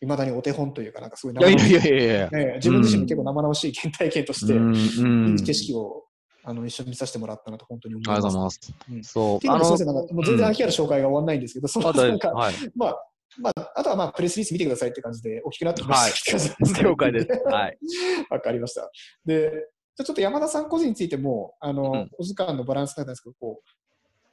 [0.00, 2.30] いまだにお手本というか、なんかすごい生々しいやいやいやいや。
[2.30, 6.04] ね自分自身も結構生々しい原体験として、うんうんいい景色を
[6.44, 8.16] あの一緒に見させてもらったなと本当に思います。
[8.16, 8.74] ありがとうございます。
[8.90, 9.50] うんそう。
[9.50, 12.54] あの先生なんかもう全然秋ある紹介が終わらないんですけど、そのあ大なんか、はい。
[12.74, 12.96] まあ、
[13.36, 17.28] まあ、あとはまあプレスリリース見てくださいって感じで大きくなってきました、って感じなんけど了解です。
[17.44, 17.78] はい。
[18.30, 18.90] わかりました。
[19.24, 23.68] で、じゃあちょっと山田さん個人についても、あの、うんお時間のバランスなんですけど、こう、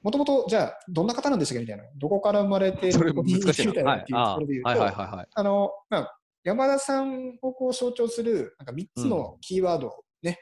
[0.02, 1.84] もともと、じゃあ、どんな方なんでしたっけみたいな。
[1.98, 3.34] どこから生まれて、どこに。
[3.34, 4.00] 行きたいはい。
[4.02, 5.28] っていうとあころで言うと、はいはいはいはい。
[5.34, 10.40] あの、まあ、山田さんをこう象徴する、なんか3つのキーワードをね、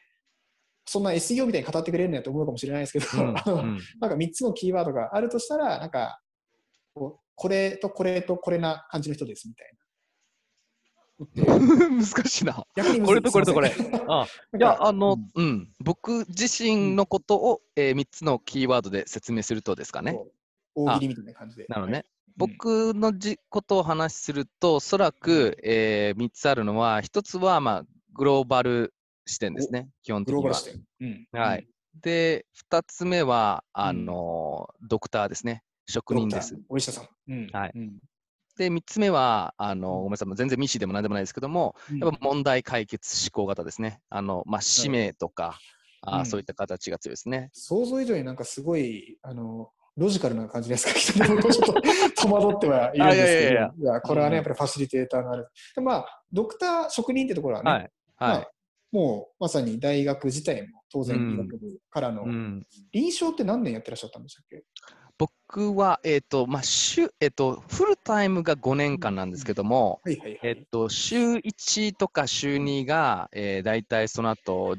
[0.85, 6.19] そんな SEO みたいに語ってくれるんやと思うかもしれないですけど、うんなんか3つのキーワードがあるとしたら、なんか、
[6.93, 9.83] こうこれとこれとこれな感じの人ですみたいな。
[11.35, 12.53] 難しいな。
[13.05, 13.71] これとこれとこれ。
[14.07, 20.19] あいや、あの、うん、僕自身のことを、え3つのキーワードで説明するとですかね。
[20.75, 21.65] 大喜利みたいな感じで。
[21.69, 21.93] なのね。
[21.93, 22.05] はい。
[22.35, 28.93] 僕のじことをお話しすると、おそらく、え3つあるのは、1つは、まあ、グローバル
[29.25, 30.59] 視点ですね、基本的には。
[30.99, 31.27] うん。
[31.31, 31.67] はい。
[32.01, 36.57] で、2つ目は、あの、ドクターですね、職人です。。
[36.69, 37.07] お医者さん。
[37.27, 37.99] うんはいうん
[38.55, 43.99] で、3つ目は、あの、ごめんなさい、全然ミシでも何でもないですけども、やっぱ問題解決思考型ですね。
[44.09, 45.57] あの、まあ、使命とか、
[46.01, 47.49] あうんそういった形が強いですね。
[47.51, 50.93] 想像以上になんかすごい、あの、ロジカルな感じですか？
[50.93, 51.81] ちょっと
[52.21, 55.47] 戸惑ってはいるんですけど、あいやいやこれはね、うんやっぱりファシリテーターがある。
[55.75, 57.91] でまあ、ドクター、職人ってところはね、はい。
[58.19, 58.47] まあはい。
[58.91, 64.63] もうまさに大学自体も当然医学部からの、うん、臨床って何年やってらっしゃったんでしたっけ？
[65.17, 70.39] 僕は、えっ、と、まあ、週、えっ、と、フルタイムが5年間なんですけども、はいはいはい。
[70.43, 74.75] えっと、週1とか週2が、えー、大体その後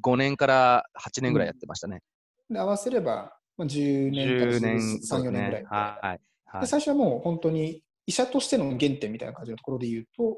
[0.00, 2.02] 5年から8年ぐらいやってましたね。
[2.50, 5.64] で合わせれば、まあ、10年から10 13、年4年ぐらい。
[5.64, 6.06] はい。
[6.44, 6.60] はい。
[6.60, 10.36] で最初はもう本当に医者としての原点みたいな感じのところで言うと、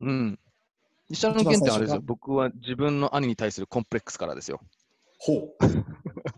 [0.00, 0.38] うん。
[1.10, 2.02] 医者の原点はあれですよ。
[2.04, 4.60] 僕は自分の兄に対するコンプレックスからですよ。
[5.18, 5.56] ほう。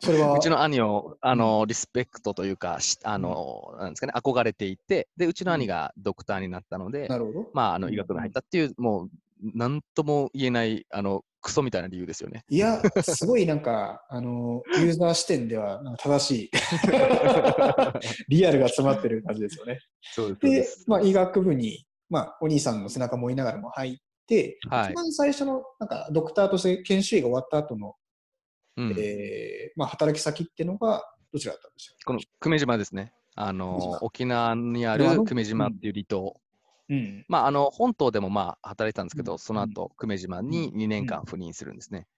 [0.00, 7.50] それは、うちの兄を、あの、リスペクトというか、しあの、なんですかね、憧れていて、で、うちの兄がドクターになったので、なるほど。
[7.52, 9.10] まあ、あの、医学部に入ったっていう、もう、
[9.42, 12.44] なんとも言えない、あの、クソみたいな理由ですよね。
[12.48, 16.50] いや、すごいなんか、あの、ユーザー視点では正しい、
[18.28, 19.80] リアルが詰まってる感じですよね。
[20.02, 24.92] そうですで、まあ、医学部に、まあ、お兄さんの背中も追いながらも入って、はい。
[24.92, 27.94] 一番最初の、なんか、ドクターとして研修医が終わった後の、
[28.81, 33.12] うん、えーまあ、働き先っていうのが、どちらだったんでしょこの久米島ですね。
[33.37, 36.40] あの、沖縄にある久米島っていう離島。
[36.88, 37.25] ううん。
[37.29, 39.38] まあ、あの、本島でもまあ、働いてたんですけど、うん。
[39.38, 42.09] その後、久米島に2年間うん赴任するんですね。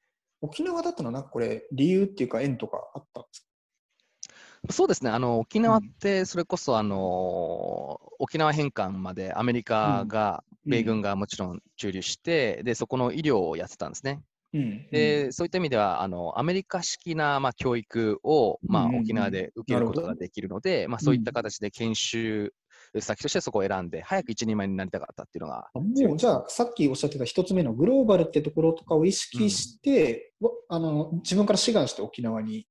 [0.41, 4.73] 沖縄だったのは、なんかこれ、理由っていうか、縁とかあったんですか？
[4.73, 10.53] そうですね、あの沖縄って、それこそ、あの沖縄返還までアメリカが、うん。
[10.71, 14.23] 米軍がもちろん駐留して、でそこの医療をやってたんですね。
[14.55, 14.87] うん。
[14.91, 22.53] で、そういった意味では、あのアメリカ式な、まあ、教育を、まあうんうんうん沖縄で受けることができるので、まあ、そういった形で研修
[23.01, 32.67] 先としてそこを選んで、早く一人前になりたかったっていうのがあもうじゃあ、さっきおっしゃってた一つ目のグローバルってところとかを意識して、わあの自分から志願して沖縄に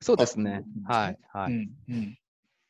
[0.00, 0.64] そうですね。
[0.86, 1.18] はい。
[1.32, 1.52] はい。
[1.52, 2.18] うんうん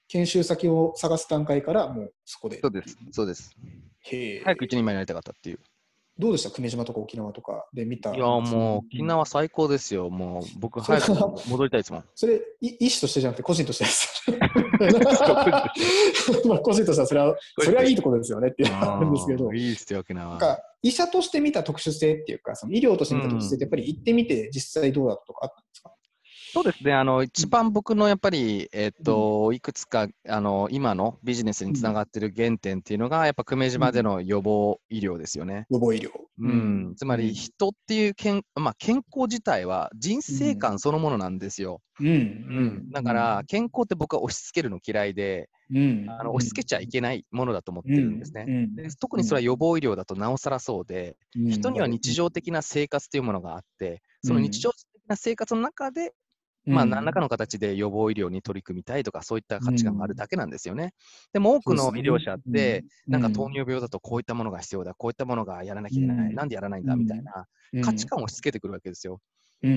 [0.07, 2.61] 研修先を探す段階からもうそこで。
[2.61, 2.99] そうです。
[3.11, 3.57] そうです。
[4.03, 5.59] へ早く一人前になりたかったっていう。
[6.19, 6.51] どうでした？
[6.51, 10.11] 久米島とか沖縄とかで見たいや、もう沖縄最高ですよ。
[10.11, 11.13] もう僕、早く
[11.49, 12.05] 戻りたいですもん。
[12.15, 14.25] それ、意思としてじゃなくて個人としてです。
[16.47, 19.53] まあ個人としてはそれは、それはいいところですよねってあるんですけど。
[19.53, 20.39] いいっすよ、沖縄。
[20.83, 25.93] 医者として見た特殊性っていうか、その医療として見た特殊性って、やっぱり行ってみて実際どうだったとかあったんですか？
[26.55, 35.67] そうですね、あの一番僕のやっぱり、えっ、と、いくつかあの今のビジネスにつながっている原点っていうのが、やっぱ久米島での予防医療ですよね。
[35.69, 36.11] 予防医療。
[36.39, 41.81] うん、つまり人っていう健,、まあ、健康自体は人生観そのものなんですよ。
[41.99, 42.07] うん。
[42.07, 48.69] うん、だから健康って僕は押し付けるの嫌いで、うん、あの押し付けちゃいけないものだと思ってるんですね。
[48.77, 56.15] で特にそれは予防医療だとなおさらそうで、人には日常的な生活というものがあって、その日常的な生活の中で
[56.71, 60.95] まあ、何らかの形で予防医療に取り組みたいとか、そういった価値観があるだけなんですよね。
[61.33, 67.47] でも多くの医療者って、なんか糖尿病だとこういったものが必要だ、こういったものがやらなきゃいけない、なんでやらないんだみたいな
[67.81, 69.21] 価値観を押し付けてくるわけですよ。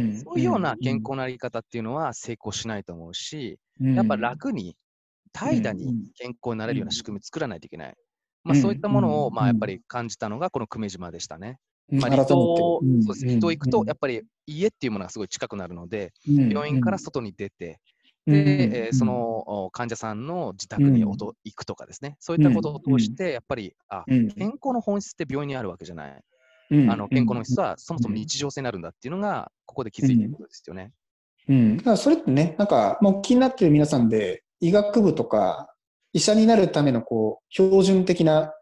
[0.09, 3.59] そういうような健康なあり方っていうのは成功しないと思うし、
[3.93, 4.77] やっぱ楽に、
[5.33, 7.95] 怠惰に健康になれるような仕組み作らないといけない。
[8.43, 11.59] まあ、そういったものを、まあ、やっぱり感じたのがこの久米島でしたね。
[11.89, 17.79] まあ、離島、そうです離島行くと、やっぱり家っていうものがすごい近くなるので、病院から外に出て、
[18.25, 24.27] で、えー、その患者さんの自宅に行くとかですね、そういったことを通して、やっぱり、あ、健
[24.61, 26.21] 康の本質って病院にあるわけじゃない。
[26.69, 30.91] あの健康の本質はそもそも日常性になるんだっていうのが、ここで気づいていることですよね。
[31.47, 35.73] うん、だからそれってね、なんか、もう気になってる皆さんで、医学部とか、
[36.11, 38.53] 医者になるためのこう標準的な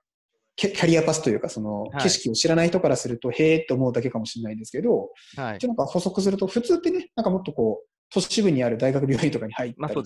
[0.56, 10.06] キャリアパスというか、その景色を知らない人からすると、へえって思うだけかもしれないんですけど、はい、なんか補足すると、普通ってね、なんかもっとこう、都市部にある大学病院とかに入ったりとか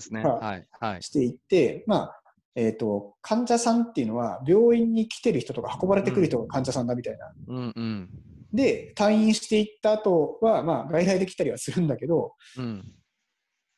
[1.00, 2.20] していって、まあ、
[2.56, 7.32] えっ、ー、と、患者さんっていうのは、病院に来てる人とか運ばれてくる人が患者さんだみたいな。
[7.46, 8.10] うんうん、
[8.52, 12.92] で、退院していった後は、まあ、外来で来たりはするんだけど、うん。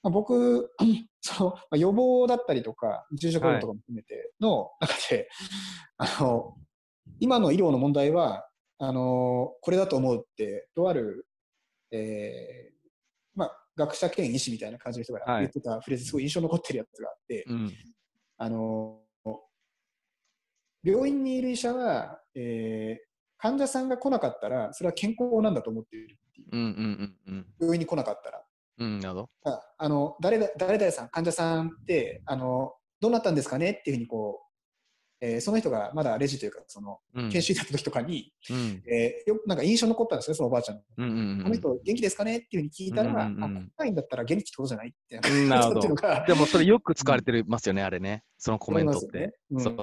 [0.02, 0.70] まあ、僕、
[1.20, 5.28] その、まあ、予防だったりとか、重症化とかも含めての中で、
[5.98, 6.56] はい、あの、
[7.22, 11.28] 今の医療の問題は、あの、これだと思うって、とある、
[11.92, 12.74] えー、
[13.36, 17.72] まあ、学者兼医師みたいな感じの人が言ってたフレーズ、すごい印象残ってるやつがあって、うん、
[18.38, 18.98] あの、
[20.82, 23.06] 病院にいる医者は、えー、
[23.38, 26.48] 患者さんが来なかったら、それは健康なんだと思っているっていう。
[26.50, 28.42] うんうんうんうん、病院に来なかったら。
[28.78, 29.00] うん。
[29.78, 34.51] あの誰だ誰々さん、患者さんってあのどうなったんですかねっていうふうにこう、
[35.24, 36.98] えー、その人がまだレジというかその、
[37.30, 40.82] 研修だった時とかに、うん、えー、よなんか印象残ったんですよ、そのおばあちゃんの。
[40.98, 42.38] うんうんうん、この人元気ですかね？
[42.38, 45.80] っていうふうに聞いたら、うんうん、あ、来ないんだったら元気ってことじゃないってなるほど。
[46.26, 49.18] でもそれよく使われてますよね、あれね、そのコメントって。
[49.18, 49.32] ね。
[49.52, 49.76] うん、そう。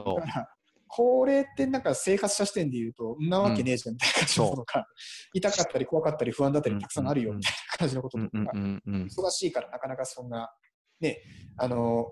[0.91, 4.85] これってなんか生活者視点で言うと、んなわけねえじゃんみたいな感じのことが、
[5.33, 10.51] 痛かったり怖かったり不安だったりたくさんあるよみたいな感じのこととか、忙しいからなかなかそんな、
[10.99, 11.21] ね、
[11.57, 12.11] あの、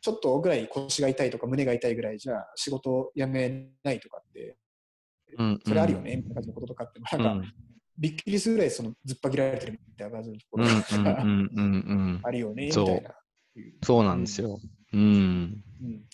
[0.00, 4.56] ちょっとぐらい腰が痛いとか胸が痛いぐらいじゃ仕事辞めないとかって、
[5.66, 7.48] それあるよねみたいな感じのこととかって、なんか、
[7.98, 11.20] びっくりするぐらいそのずっぱ切られてるみたいな感じのところが
[12.22, 13.10] あるよねみたいな。
[13.82, 14.60] そうなんですよ。
[14.92, 15.00] うん。
[15.00, 16.04] うん。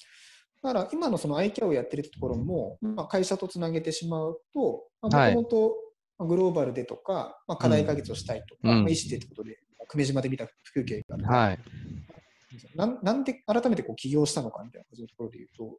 [0.62, 5.74] だから今のその IKEA をやってるところも、まあ、会社とつなげてしまうと、もともと
[6.20, 11.58] グローバルでとか、まあ、課題解決をしたいとか、うん、まあ、意思でということで、久米島で見た風景がはい、
[12.74, 15.78] ななんで改めてこう起業したのかみたいなところで言うと。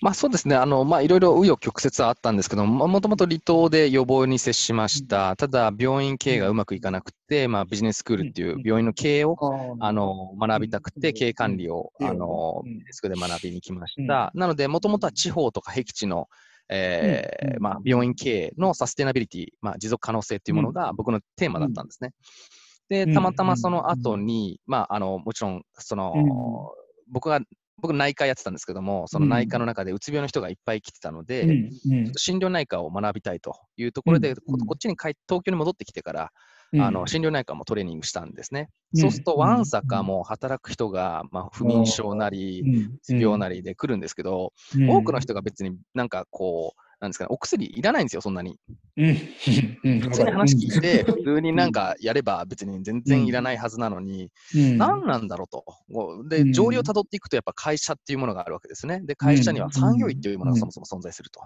[0.00, 14.30] まあそうですね、あのまあ、いろいろ紆余曲折あったんですけども、もともと離島で予防に接しました、うん、ただ病院経営がうまくいかなくて、まあ、ビジネススクールっていう病院の経営を、うん、あの学びたくて、経営管理を、あのビジネススクールで学びに来ました。
[14.34, 16.28] なので、もともとは地方とか僻地の
[16.70, 22.12] えーまあ、病院経営のサステナビリティ、まあ、持続可能性というものが僕のテーマだったんですね。
[22.88, 26.12] で、たまたまその後に、まあ、あの、もちろん、その、
[27.10, 27.40] 僕が、
[27.78, 31.44] 僕内科やってたんですけども、その内科の中でうつ病の人がいっぱい来てたので、
[32.16, 34.40] 診療内科を学びたいというところで、こ
[34.74, 36.30] っちに帰東京に戻ってきてから、
[36.80, 38.68] あの心療内科もトレーニングしたんですね。
[38.94, 42.64] そうすると、わんさかも働く人が、まあ、不眠症なり、
[43.08, 44.52] 病なりで来るんですけど、
[44.88, 48.58] 多くの人が別になんかこう、なんですかね、お薬いらないんですよ、そんなに。
[48.96, 55.64] 普通に話聞いて、普通になんかやれば別に全然いらないはずなのに、何なんだろうと。
[56.28, 59.00] で、上流をたどっていくと、やっぱ会社っていうものがあるわけですね。
[59.04, 61.40] で、会社には産業医っていうものがそもそも存在すると。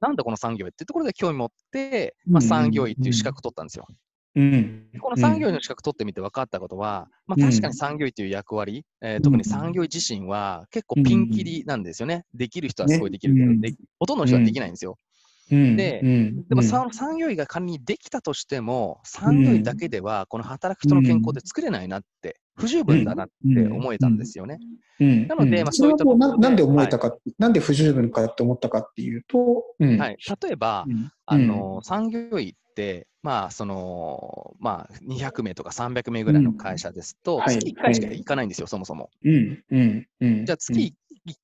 [0.00, 3.86] なんでこの産業医っていうところで興味持って、まあ、産業医っていう資格取ったんですよ。
[4.34, 4.88] うん。
[5.00, 12.24] この産業医の資格取ってみて分かったことは、まあ、確かに産業医という役割、えー特に産業医自身は結構ピンキリなんですよね。
[12.34, 14.98] できる人はすごいできるけど、ねほとんどの人はできないんですよ。
[15.50, 15.76] うん。
[15.76, 24.58] でうん、でも、産業医が仮にできたとしても、産業医だけではこの働く人の健康って作れないなって、不十分だなって思えたんですよね。
[25.00, 25.26] うん。
[25.26, 29.98] なのでまあそういったところでなんで思えたか、なんで不十分かって思ったかっていうと、うん。
[29.98, 31.12] はい、例えば、うん。
[31.26, 32.56] あの産業医
[33.22, 39.10] まあそのまあ、200名とか300名ぐらいの会社ですと、月1回しか行かないんですよ、そもそも。
[39.24, 40.94] うんうんうん、じゃあ月1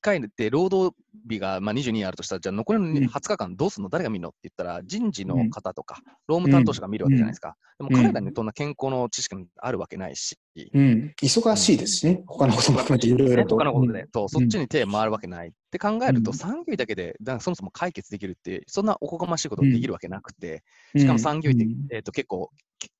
[0.01, 0.95] 回で労働
[1.29, 2.97] 日がまあ22あるとしたら、じゃあ残りのうん。
[2.97, 3.89] 20日間どうするの？
[3.89, 7.57] 誰が見るのって言ったら、人事の方とか、労務担当者が見るわけじゃないですか。
[7.79, 8.47] でも彼らにそん。
[8.47, 10.37] な健康の知識もあるわけないし、
[10.75, 13.57] うん、忙しいですしね、他のことも含めていろいろと。
[13.57, 20.65] 他のことで、とそっちに手回るわけないって考えると、うん産業医だけでだそもそも解決できるって、そんなおこがましいことができるわけなくて、
[20.95, 21.01] うん。
[21.01, 22.51] しかも産業医って、えー、と結構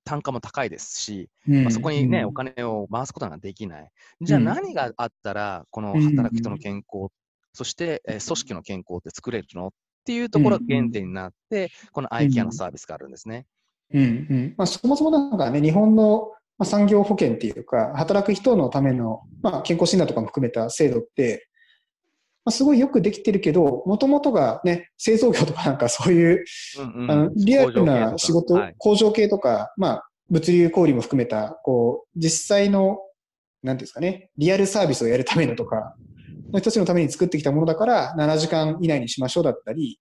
[0.09, 2.25] 単価も高いですし、うんまあ、そこにね、うん。
[2.29, 3.91] お金を回すことができない。
[4.23, 4.47] じゃあうん。
[4.47, 7.13] 何があったら、このうん働く人の健康、
[7.53, 9.71] そして、えー組織の健康って作れるのっ
[10.07, 13.45] ていうところが原点になって、このアイケアのサービスがあるんですね。
[13.93, 14.05] うんう
[14.35, 14.55] ん。
[14.57, 21.49] まあ、そもそもなんかね、日本のまあ産業保険っていうか、働く人のための、まあ、健康診断とかも含めた制度って、
[22.49, 26.45] まあ、すごいよくできてるけど、もともとがね、製造業とかなんかそういう、
[26.79, 27.11] うんうん。
[27.11, 33.01] あのリアルな仕事、工場系とかはいまあ、物流小売も含めた、こう、実際の、
[33.63, 35.95] なんですかね、リアルサービスをやるためのとか、
[36.51, 40.01] の人たちのために作ってきたものだから、7時間以内にしましょうだったり、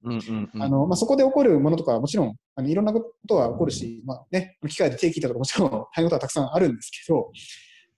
[0.95, 7.29] そこで起こるものとかはもちろん、あのいろんなことは起こるし、まあね、機械で手切ったとかもちろん大変なことはたくさんあるんですけど、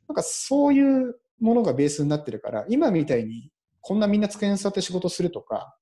[0.08, 3.52] なんかそういうものがベースになってるから、今みたいに
[3.82, 5.76] こんなみんな机に座って仕事するとか、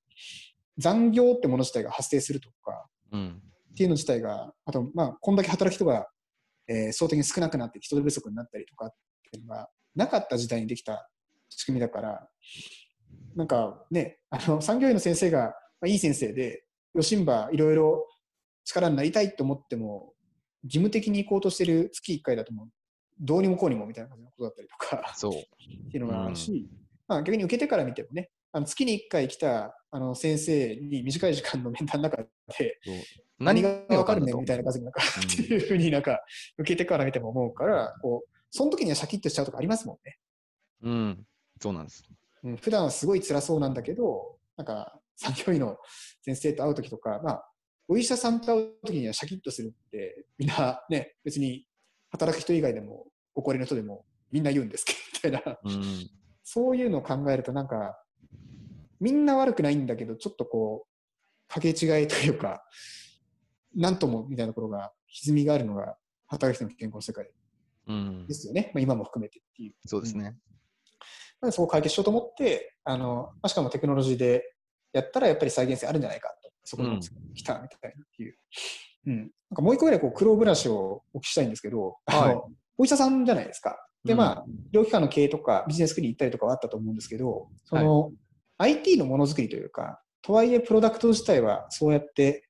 [0.77, 3.41] 残業ってもの自体が発生するとか、うん
[3.71, 6.07] っていうの自体が、あと、まあ、こんだけ働く人が、
[6.67, 8.89] えー相対的に少なくなって人手不足になったりとかっ
[9.31, 11.07] ていうのがなかった時代にできた
[11.49, 12.27] 仕組みだから、
[13.35, 16.63] なんかね、あの、産業医の先生が、まあ、いい先生で、
[16.95, 18.07] 余震場いろいろ
[18.65, 20.13] 力になりたいと思っても、
[20.63, 22.67] 義務的に行こうとしてる月1回だともう、
[23.19, 25.33] どうにもこうにもみたいなことだったりとか、そう。
[25.33, 25.35] っ
[25.91, 26.67] ていうのがあるし、
[27.07, 32.79] まあ、逆に受けてから見てもね、あの月に1回来たあの先生に短い時間の面談の中で、
[33.39, 36.21] 何が分かるねとみたいな感じになんか、うんっていうふうになんか、
[36.57, 40.17] 受けてから見ても思うから、こう、その時にはシャキッとしちゃうとかありますもんね。
[40.83, 41.25] うん、
[41.61, 42.03] そうなんです。
[42.43, 45.77] うん、普段はすごい辛そうなんだけど、なんか、産業医の
[46.21, 47.51] 先生と会う時とか、まあ、
[47.87, 51.65] お医者さんと会う時にはシャキッとするって、みんなね、別に
[52.11, 54.93] 働く人以外でも、ご高齢の人でもみんな言うんですけ
[55.29, 55.59] ど、みたいな。
[55.63, 56.09] うん、
[56.49, 58.01] そういうのを考えると、なんか、
[59.01, 62.63] みんな悪くないんだけど、ちょっとこう、かけ違いというか、
[63.75, 67.29] なんともみたいなところが、歪みがあるのが、働く人の健康の世界
[67.87, 68.71] うんで、すよね。
[68.73, 69.73] まあ、今も含めてっていう。
[69.85, 70.23] そうですね。
[70.23, 70.29] な
[71.41, 74.55] ので、そこを解決しようと思って、あの、まあしかもテクノロジーで
[74.93, 76.97] やったら、やっぱり再現性あるんじゃないかと、そこに
[77.35, 78.37] 来たみたいなっていう。
[79.07, 79.17] うん。
[79.17, 83.86] なんかもう一個ぐらい、こう、苦労話をお聞きしたいんですけど、あはいの、お医者さんじゃないですか。
[84.03, 84.19] で、うん。
[84.19, 88.11] まあ、医療機関の経営とかビジネススクリーン行ったりとかはあったと思うんですけど、その、
[88.57, 92.49] IT のものづくりというか、とはいえプロダクト自体はそうやって、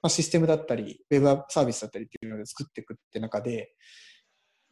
[0.00, 3.74] まあ、システムだったり、ウェブサービスだったりっていうので作っていくって中で、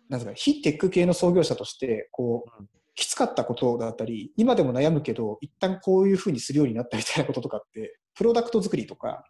[0.09, 2.69] なんですか、非テック系の創業者として、こう、うん。
[2.97, 9.25] きつかったことだったり、今でも悩むけど、一旦こういうふうにするようになったみたいなこととかって、プロダクト作りとか、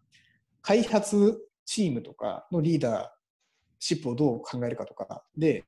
[0.63, 3.09] 開発チームとかのリーダー
[3.81, 5.65] シップをどう考えるかとかで、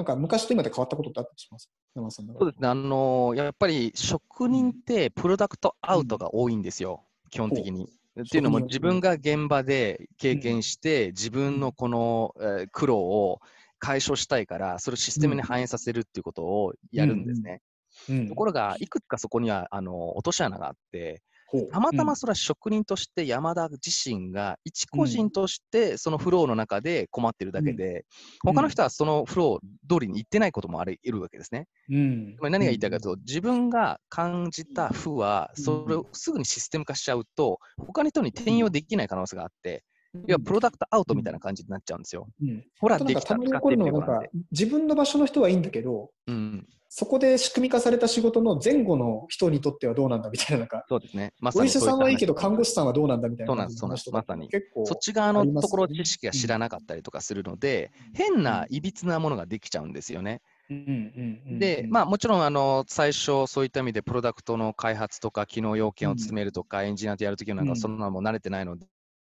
[0.00, 1.68] なんか昔と今で変わったことってあったりします？
[1.94, 2.44] 山田さんの中で。
[2.44, 2.68] そうですね。
[2.68, 7.86] あのやっぱり職人ってプロダクトアウトが多いんですよ、基本的に。
[8.18, 13.40] っていうのも自分が現場で経験して、自分のこの、えー苦労を
[13.78, 17.60] 解消したいから、それをシステムに反映させるっていうことをやるんですね。
[18.08, 21.22] うんところが、いくつかそこにはあの落とし穴があって、
[21.72, 28.04] たまたまそれは職人として山田自身が一個人としてそのフローの中で困ってるだけで、
[28.44, 28.54] うん。
[28.54, 31.66] 他の人はそのフロー通りに行ってないこともあり得るわけですね。
[31.90, 32.36] うん。
[32.40, 39.82] 何が言いたいかというと、自分が感じた負は、それをすぐにシステム化しちゃうと、他の人に転用できない可能性があって、
[40.26, 42.26] 要はプロダクトアウトみたいな感じになっちゃうんですよ。
[42.42, 42.64] うん。
[42.80, 44.22] ほら、できた、まにるのはなんか。
[44.50, 51.32] 自分の場所の人はいいんだけどうん、そこで仕組み化された仕事の前後の人にとってはどうなんだみたいななんかそうですね。
[51.40, 53.96] まさお医者さんはいいけど看護師さんはどうなんだみたいなそうなんですそうなん
[54.40, 54.50] です。
[54.50, 60.40] 結構そっち側のところ知識が知らなかったりとかするので、変ないびつなものができちゃうんですよね。
[60.70, 67.76] うんうんうんで、まあ、もちろんあの最初、そういった意味でプロダクトの開発とか、機能要件を詰めるとか、エンジニアとやるときなんか、うん。
[67.76, 68.76] そんなのも慣れてないの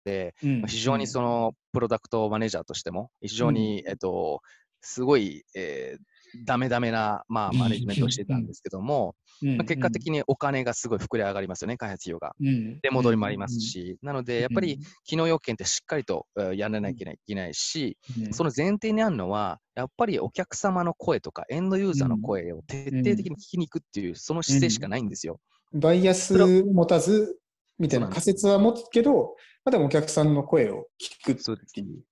[0.04, 4.40] で、うん非常にそのプロダクトマネージャーとしても、非常に、えっと、
[4.80, 6.02] すごい、えー
[6.46, 12.36] ダメダメな、まあ、マネジメントをしてたんですけども、うんまあ、結果的にお金がすごい膨れ上がりますよね、開発費用が。
[12.40, 14.82] うんで、戻りもありますし、なので、やっぱりうん。
[15.04, 18.32] 機能要件ってしっかりとえーやらなきゃいけないし、うん。
[18.32, 25.40] その前提にあるのは、やっぱりお客様の声とか、エンドユーザーの声を徹底的に聞きに行くっていう、その姿勢しかないんですよ。
[25.72, 27.39] バイアスを持たず
[27.80, 32.04] みたいな仮説は持つけど、まあ、でもお客さんの声を聞くっていう。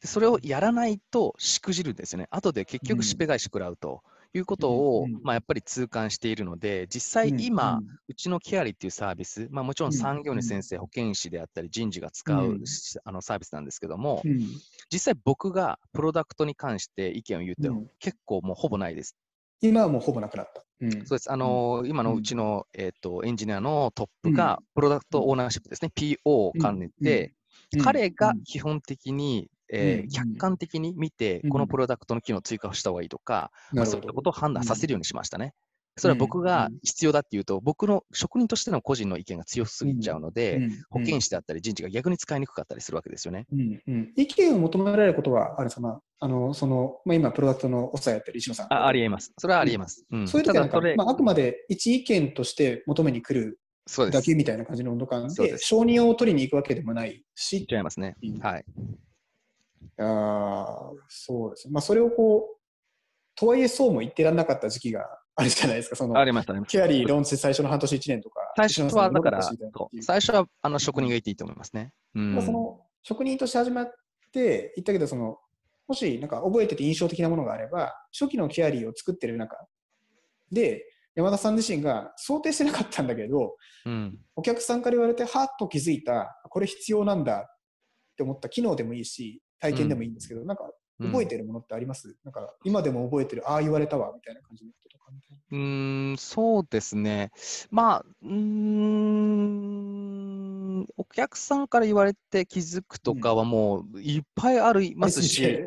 [0.00, 2.28] でそれをやらないとしくじるんですよね。
[2.30, 2.88] 後で結うん。
[2.88, 4.02] 局しっぺ返し食らうと。
[4.34, 5.14] いうことを、うん。
[5.14, 5.22] うん。
[5.22, 7.86] まあ、やっぱり痛感しているので、実際今、うん。
[8.08, 9.98] うちのケアリーっていうサービス、まあ、もちろんうん。
[9.98, 12.64] 産業に先生、保健師であったり人事が使う、うん。
[13.04, 14.38] あのサービスなんですけども、うん。
[14.92, 17.90] 実際僕がプロダクトに関して意見を言っても、うん。
[17.98, 19.16] 結構もうほぼないです。
[19.60, 20.64] 今はもうほぼなくなった。
[20.80, 20.92] うん。
[21.06, 21.30] そうです。
[21.32, 27.34] あのー今のうんうちの、えっとエンジニアのトップがプロダクトオーナーシップですね、PO を兼ねて、
[27.74, 27.80] うん。
[27.82, 30.08] 彼が基本的に、えーうん。
[30.08, 31.50] 客観的に見て、うん。
[31.50, 35.54] このプロダクトの機能を追加した方がいいとか、まあ、そういったことを判断させるようにしましたね。
[35.98, 40.70] それは僕が必要だっていうと、僕の職人としての個人の意見が強すぎちゃうので、うん。
[40.90, 43.46] 保健師であったり人事が逆に使いにくかったりするわけですよね。
[43.52, 43.82] うん。
[43.86, 44.12] うん。
[44.16, 48.66] 意見を求められることは、あれですか、まあ、あのそのまあ、今、プロダクトのおさえやってる石野さん。
[48.72, 49.32] あありえます。
[49.38, 50.04] それはありえます。
[50.10, 53.60] うんそういう時はなんか、まあ、あくまで一意見として求めに来る。
[54.12, 58.38] だけみたいな感じの温度感で、です承認を取りに行くわけでもないし、違いますねうん。
[58.38, 58.64] はい。
[59.98, 61.72] あーそうですね。
[61.72, 62.58] まあ、それをこう、
[63.34, 65.06] とはいえそうも言ってらんなかった時期が
[65.36, 66.70] あるじゃないですか、そのあります、あります。
[66.70, 69.50] キャリーローンチ最初の半年1年とか、最初はだから、
[70.02, 71.92] 最初はあの職人がいていいと思いますね。
[72.14, 73.94] うんまあその職人として始まっ
[74.32, 75.38] て言ったけど、その
[75.88, 79.56] もしなんか覚えてて印象的なものがあれば、初期のキャリーを作ってる中
[80.52, 80.84] で、
[81.14, 84.18] 山田さん自身が想定してなかったんだけど、うん。
[84.36, 87.44] お客さんから言われて、はっと気づいた、これ必要なんだっ
[88.16, 90.70] て思った機能でもいいし、体験でもいいんですけど、なんか
[91.02, 95.04] 覚えてるものってあります、なんか今でも覚えてる、ああ言われたわみたいな感じのこととか。
[95.50, 97.32] うーん、そうですね。
[97.70, 100.37] まあ、うーん、
[100.96, 105.64] お客さんから言われて気づくとかはもういっぱいありますし、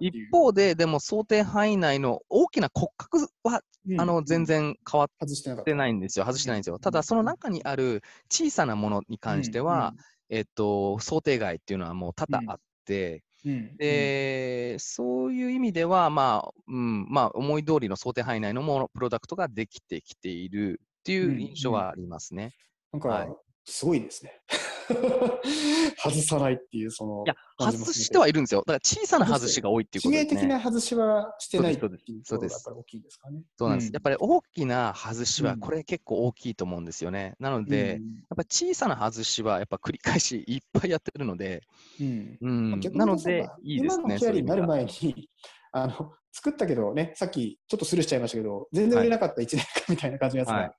[0.00, 4.00] 一方で、でも想定範囲内の大きな骨格は、うん。
[4.00, 6.24] あの全然変わっ外してなかったてないんですよ。
[6.24, 6.78] 外してないんですよ。
[6.78, 9.94] ただ、その中にある小さなものに関しては、
[10.28, 13.52] えっと、想定外っていうのはもう多々あって、うん。
[13.52, 13.76] うん。
[13.78, 22.52] で、そういう意味では、まあ、うん、まあ、思い通りの想定範囲内のもの、プロダクトができてきているっていう印象はありますね。
[22.92, 23.26] なんはい。
[23.28, 23.36] か、
[23.68, 24.40] すごいですね。
[25.98, 28.60] 外さないっていう、その、いや、外してはいるんですよ。
[28.60, 30.40] だから小さな外しが多いっていうこ致命とですね。
[30.42, 33.42] 的な外しはしてないってそうですいうそうですところがやっぱり大きいんですかね。
[33.58, 33.90] そうなんです。
[33.92, 37.34] やっぱり大きな外しは、うんこれ結構大きいと思うんですよね。
[37.40, 37.98] なのりで、やっ
[38.36, 41.62] ぱり小さな外しは、やっぱ繰り返しいっぱいやってるので、
[42.00, 44.04] うんうん、なのでいいですね。
[44.04, 45.28] 今のキャリーになる前に、
[45.72, 50.74] あの作ったけどね、さっきちょっとスルーしちゃいましたけど、全然売れなかった1年間みたいな感じのやつはいが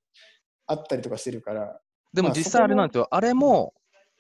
[0.67, 1.79] あったりとかしてるから、
[2.17, 3.07] でもまあ実際あれなんですよ。
[3.11, 3.73] あれも、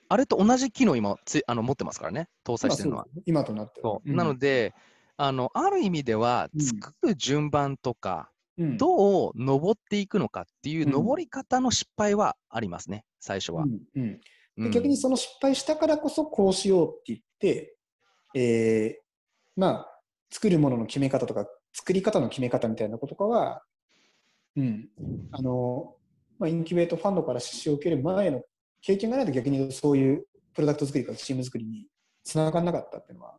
[0.07, 3.05] あれと同じ機能今つあの持ってますからね、搭載してるのは。
[3.05, 3.95] まあ今となっては。
[3.95, 4.13] そう。
[4.13, 4.75] なので、
[5.17, 6.61] あの、ある意味では、うん。
[6.61, 8.29] 作る順番とか、
[8.59, 10.91] うん、どう登っていくのかっていううん。
[10.91, 13.63] 登り方の失敗はありますね、最初は。
[13.95, 14.19] うん
[14.59, 17.77] で逆にその失敗したからこそこうしようって言って、
[18.33, 19.01] えー
[19.55, 19.99] まあ、
[20.31, 23.61] 作るものの決め方とか、作り方の決め方みたいなこととかは、
[24.55, 24.89] うん、
[25.31, 25.95] あの、
[26.39, 28.43] まあ、インキュベートファンドから出資を受ける前の
[28.81, 31.87] 経験がないと逆にそういうプロダクト作りとかチーム作りに
[32.23, 33.37] つながらなかったっていうのは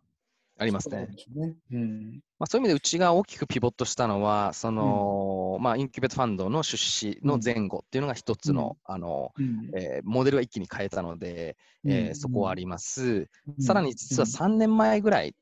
[0.61, 1.09] ありますね。
[1.17, 1.55] そうね。
[1.73, 2.21] うん。
[2.39, 9.71] まあ、そういう意味でうちが大きくピボットしたのは、その、まあ、インキュベートファンドの出資の前後っていうのが一つの、あの、うん。
[9.75, 13.29] えーモデルが一気に変えたので、えーそこはあります。
[13.47, 13.63] うん。
[13.63, 15.37] さらに実は3年前ぐらい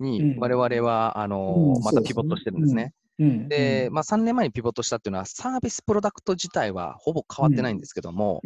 [0.00, 0.38] にうん。
[0.40, 1.82] 我々は、あのうん。
[1.84, 2.92] またピボットしてるんですね。
[3.18, 8.42] うんで、まあ、3年前にピボットしたっていうのは、サービスプロダクト自体はほぼ変わってないんですけども、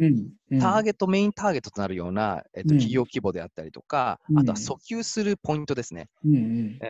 [0.59, 2.79] ターゲット、メインターゲットとなるような、えっと、うん。
[2.79, 4.39] 企業規模であったりとか、うん。
[4.39, 6.07] あとは訴求するポイントですね。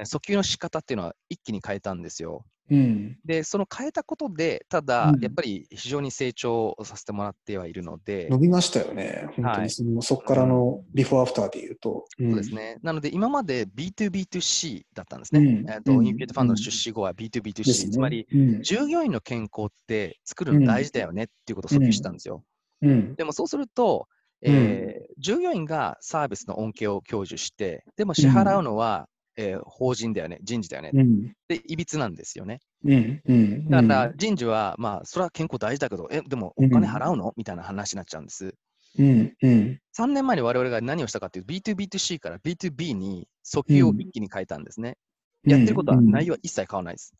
[0.06, 2.46] 訴求の仕方っていうのは一気に変えたんですよ。
[2.72, 3.20] うん。
[3.26, 5.22] で、その変えたことで、ただう、ん。
[5.22, 9.64] やっぱり非常に成長させてもらってはいるので、伸びましたよね、本当はい。
[9.64, 12.06] にその、そこからのビフォーアフターでいうと。
[12.18, 12.78] そうですね。
[12.82, 15.40] なので、今まで B2B2C だったんですね。
[15.42, 15.70] うん。
[15.70, 16.08] えっと、うん。
[16.08, 17.92] インキュベートファンドの出資後はです B2B2C、ね。
[17.92, 18.62] つまり、うん。
[18.64, 22.44] 従業員の健康って作るの大事だよねっていうことを訴求したんですよ。
[22.82, 23.16] うん。
[23.16, 24.08] でもそうすると、
[24.42, 29.08] えー従業員がサービスの恩恵を享受して、でも支払うのは、
[29.42, 30.92] えー法人だよね、人事だよね。
[30.94, 31.34] うん。
[31.48, 32.60] で、いびつなんですよね。
[32.86, 33.22] うん。
[33.26, 33.70] うん。
[33.70, 37.34] だから人事は、まあ、それは健康大事だけど、え、でもお金払うの？
[37.38, 38.54] みたいな話になっちゃうんです。
[38.98, 39.34] うん。
[39.42, 39.80] うん。
[39.94, 44.98] 3年前に我々が何をしたかというと、B2B2C から B2B に訴求を一気に変えたんですね。
[45.44, 47.14] やってることは内容は一切変わらないです。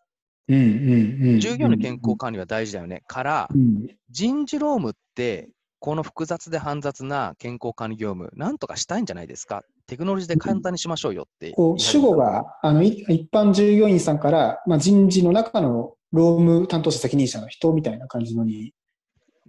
[1.40, 3.04] 従業員の健康管理は大事だよね。
[3.08, 3.88] から、うん。
[4.10, 5.50] 人事労務って、
[5.80, 9.64] この複雑で煩雑な健康管理業務、なんとかしたいんじゃないですか。
[9.92, 11.52] テクノロジーで簡単にしましょうよって。
[11.52, 18.74] こう主語があのい一般従業員さんから、まあ、人事の中の労務担当者責任者の人みたいな感じのに、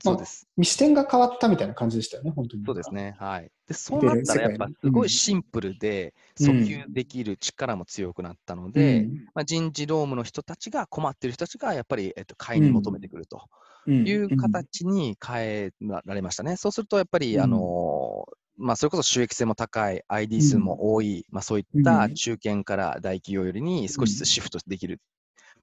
[0.03, 0.49] そうです。
[0.61, 2.65] 視点が変わったみたいな感じでしたよね、本当に。
[2.67, 2.93] そうです。
[2.93, 3.15] ね。
[3.21, 3.53] はい。
[3.69, 13.43] で、そうなったらやっぱすごいシンプルで、うん訴求できる力も強くなったので、まあ、人事労務の人たちが困っている人たちがやっぱり、えっと、買いに求めてくると
[13.87, 15.71] うんいう形に変え
[16.05, 16.57] られましたね。
[16.57, 18.27] そうするとやっぱり、うんあの
[18.63, 25.01] まあ、それこそ収益性も高い、ID 数も多い、まあ、そういった中堅から大企業よりに少しずつシフトできる、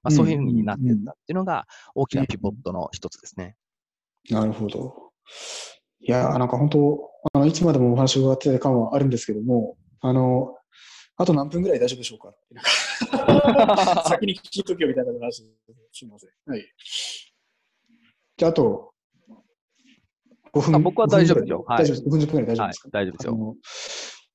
[0.02, 3.56] まあ、そういうふうになっていったっていうのが大きなピボットの一つですね。
[4.28, 5.12] なるほど。
[6.00, 10.54] いやー、なんか本当、あのいつまでもお話を伺ってた感はあるんですけども、あの、
[11.16, 12.34] あと何分ぐらい大丈夫でしょうか？
[14.08, 15.42] 先に聞いとけよみたいな話
[15.92, 16.30] すみません。
[16.46, 16.64] はい。
[18.36, 18.94] じゃあ、あと、
[20.52, 22.06] 5分あ僕は大丈夫ですよ5分ぐらい大丈夫です。
[22.06, 23.56] 5分10分ぐらい大丈夫はいですか、、大丈夫ですよ。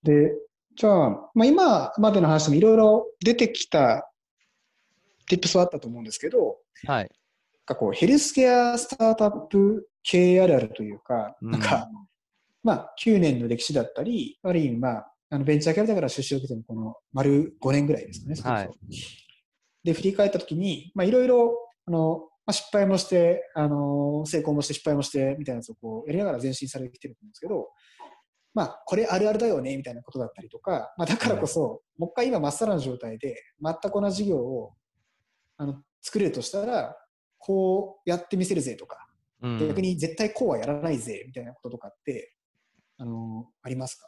[0.04, 0.36] で、
[0.76, 4.12] じゃあ、まあ、今までの話でもいろいろ出てきた
[5.30, 7.04] tips はあったと思うんですけど、はい。
[7.04, 7.08] なん
[7.66, 11.90] かこうヘルスケアスタートアップ系あるあるというか、うんなんか、
[12.64, 18.58] まあ、9年の歴史だったり、ある意味、まあ、あのベンチャーキャピタルから出資を受けてのこの丸5年ぐらいですかね。
[18.58, 18.70] はい
[19.86, 21.56] で、振り返ったときに、まあ、いろいろ、
[21.86, 27.70] あの、まあ、失敗もして、あの、成功もして、失敗もして、みたいなやつをこう、やりながら前進されてきてると思うんですけど、
[28.54, 34.74] まあ、これあるあるだよね、みたいなことだったりとか、まあ、だからこそ、もう一回今、まっさらな状態で、全く同じ事業を、
[35.58, 36.96] あの、作れるとしたら、
[37.38, 39.08] こうやってみせるぜとか、
[39.42, 39.58] うん。
[39.68, 42.36] 逆に絶対こうはやらないぜ、みたいなこととかって、
[42.98, 44.08] あの、ありますか？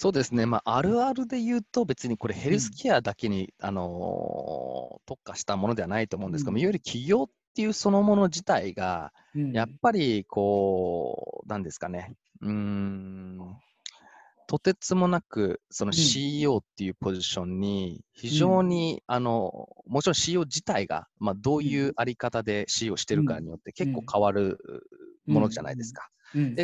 [0.00, 9.52] そうですね、まあ、あるあるで言うと、別にこれヘルスケアだけに、あのー特化したものではないと思うんですけどいわゆる企業っていうそのもの自体が、うん。
[9.52, 13.56] やっぱりこう、なんですかね、うーん、
[14.46, 24.56] とてつもなく、その CEO っていうポジションに、非常に、あの、もちろん CEO 自体が、まあ、どういうあり方で CEO してるかによって結構変わる
[25.26, 26.08] ものじゃないですか。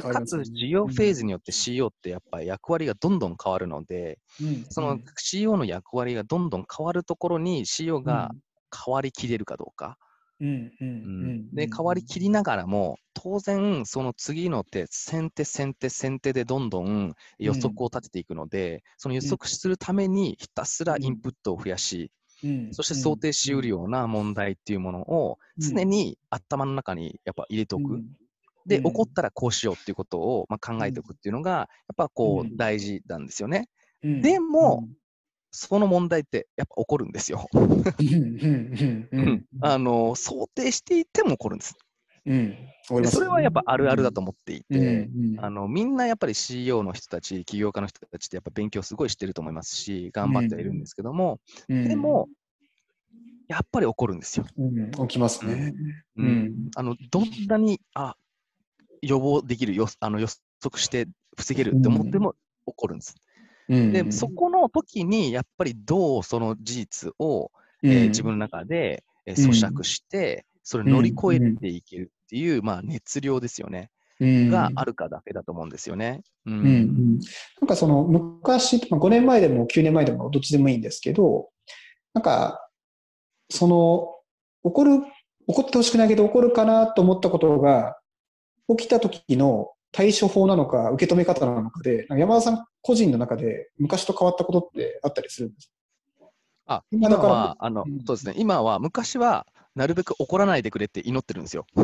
[0.09, 4.67] かつ、事業フェーズによって CEO ってやっぱり役割がどんどん変わるので、うん。
[4.69, 8.35] その CEO の役割がどんどん変わるところに CEO が
[8.87, 9.99] 変わりきれるかどうか。
[10.41, 10.73] うん。
[10.81, 11.12] うん。
[11.21, 11.33] ううん。
[11.33, 11.51] ん。
[11.53, 22.12] で、変わりきりながらも、当然、その次の手、先手、先手、先手でどんどん予測を立てていくので、その予測するためにひたすらインプットを増やし、
[22.43, 22.73] うん。
[22.73, 28.03] そして想定しうるような問題っていうものを常に頭の中にやっぱ入れておく。
[28.67, 28.85] で、うん。
[28.85, 32.57] 起こったらこうしようっていうことを、まあ、考えておくっていうのが、やっぱこううん。
[32.57, 33.69] 大事なんですよね。
[34.03, 34.23] うん。
[34.23, 34.89] でも、
[35.51, 37.49] その問題ってやっぱ起こるんですよ。
[39.62, 41.75] あの想定していても起こるんです。
[42.27, 42.57] うん。
[43.03, 45.09] でそれはやっぱあるあるだと思っていて、
[45.39, 51.85] あのみんなやっぱり CEO の人たち、起業家の人たちってやっぱ勉強すごいしてると思いますし、頑張ってはいるんですけども、うん。
[51.89, 52.29] でも、
[53.49, 54.47] やっぱり起こるんですよ。
[54.59, 54.91] うん。
[54.91, 55.75] 起きますね。
[56.17, 56.71] ううんん。
[56.77, 58.14] あのどんなにあ
[59.07, 60.27] 予防できるよあの予
[60.63, 62.33] 測して防げるって思っても
[62.67, 63.15] 起こるんです。
[63.69, 63.93] うん。
[63.93, 67.51] で、そこの時にやっぱりどうその事実を、
[67.83, 69.51] えー自分の中で、えーうん。
[69.51, 73.91] 咀嚼して、それを乗り越えていけるっていう、まあ、熱量ですよね、
[74.21, 74.49] うん。
[74.49, 76.23] があるかだけだと思うんですよね。
[76.47, 76.55] うん。
[76.55, 77.19] うんうん。
[77.61, 81.51] なんかその昔、まあ5年前でも9年前でもどっちでもいいんですけど、
[82.15, 82.69] なんか、
[83.51, 84.15] その、
[84.65, 85.01] 起こる、
[85.49, 87.97] 起こってほしくないけど起こるかなと思ったことが、
[88.69, 95.73] 起きた時の対処法なのか、受け止め方なのかで、か山田さん個人の中で昔と変わったことってあったりするんです
[96.67, 99.47] あ今は、あのうんそうですね、今は、昔は、
[99.77, 101.67] なるべく怒らないでくれって祈ってるんですよ。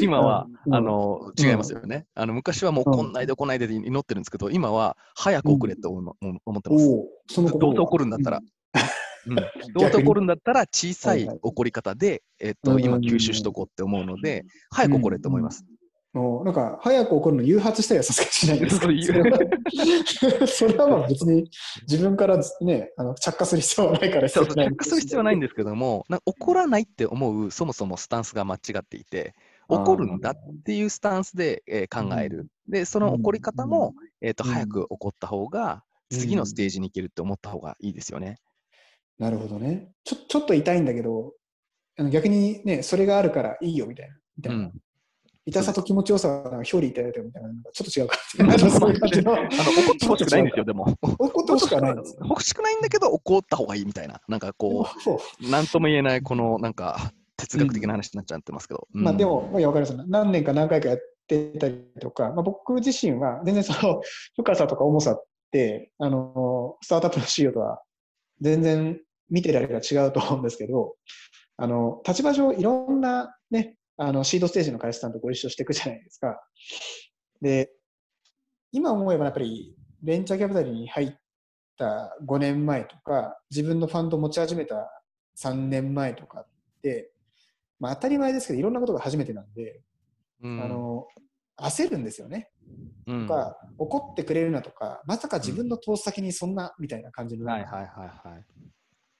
[0.00, 2.06] 今は、うんあの違いますよね。
[2.14, 6.14] あの昔はもう、うんこんないでこないでで祈ってるんですけど、今は、早く怒れって思っ
[6.62, 6.88] てます。
[7.28, 8.40] そのどうせ怒るんだったら。
[9.26, 9.36] うん、
[9.74, 15.64] どうせ怒るんだったら小さい怒り方で、えっと、今吸収しとこうって思うので、早く怒れって思います。
[16.14, 18.86] もうなんか、早く起こるの誘発したりはさすがにしないですか。
[19.02, 21.50] それは それはまあ別に
[21.88, 24.28] 自分からね、あの着火する必要はないから。
[24.28, 29.34] そうそう、ない着火する必要はないんですけども、怒らないって思う、そもそもスタンスが間違っていて、
[29.66, 32.46] 怒るんだっていうスタンスで、えー考える。
[32.68, 34.50] で、その怒り方も、えーとうん。
[34.50, 38.38] 早く怒った方が、次のステージに行けるって思った方がいいですよね。
[39.18, 39.92] なるほどね。
[40.04, 41.32] ちょちょっと痛いんだけど、
[41.98, 44.16] あの逆にね、それがあるからいいよみたいな。
[44.36, 44.72] みたいなうん
[45.46, 48.70] 痛さと気持ちよさが表裏一体だみたいな、ちょっと違うかっていう。
[48.70, 49.34] そういう感じの。
[49.34, 50.84] あの、怒ってほしくないんですよ、でも。
[51.02, 52.16] 怒ってほしくないんです。
[52.18, 54.22] 欲しくないんだけど、怒った方がいいみたいな。
[54.26, 54.86] なんかこ
[55.42, 58.88] う、なんとも言えない、ここのなんか哲学的な話になっちゃってますけど。
[58.94, 60.08] うん、まあでも、いや、わかります。
[60.08, 60.98] 何年か何回かやっ
[61.28, 64.00] てたりとか、まあ、僕自身は全然その
[64.36, 67.82] 深さとか重さって、あの、スタートアップの CEO とは
[68.40, 68.98] 全然
[69.30, 70.94] 見てられが違うと思うんですけど、
[71.56, 76.40] あの、立場上いろんなね、あの、シードステージの会社さんとご一緒していくじゃないですか。
[77.40, 77.72] で、
[78.72, 81.14] 今思えばやっぱりベンチャーキャピタルに入っ
[81.78, 84.90] た5年前とか、自分のファンド持ち始めた
[85.38, 86.46] 3年前とかっ
[86.82, 87.12] て、
[87.78, 89.80] まあ当たり前ですけど、いろんなことが初めてなんで、
[90.42, 91.06] うん、あの、
[91.56, 92.50] 焦るんですよね。
[93.06, 97.64] うん、とか、怒ってくれるなとか、まさか自分の投資先にそんな、みたいな感じになる。
[97.64, 98.44] はいはいはいはい。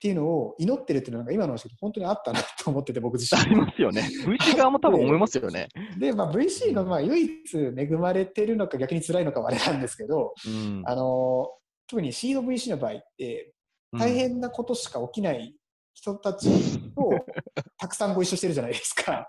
[0.05, 3.41] っていうのを祈ってるっていうのが今の話本当にあったなと思ってて僕自身。
[3.41, 4.07] ありますよね。
[4.27, 5.69] VC 側も多分思いますよね。
[5.99, 11.49] で、まあ、VC がまあ唯一恵まれてるのか逆に辛いのかはあれなんですけど、うん、あの
[11.89, 13.55] 特にシード VC の場合って
[13.99, 15.57] 大変なことしか起きない
[15.95, 16.51] 人たち
[16.95, 17.11] と
[17.81, 19.27] たくさんご一緒してるじゃないですか。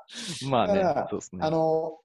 [0.49, 1.39] まあね、そうですね。
[1.41, 1.99] あの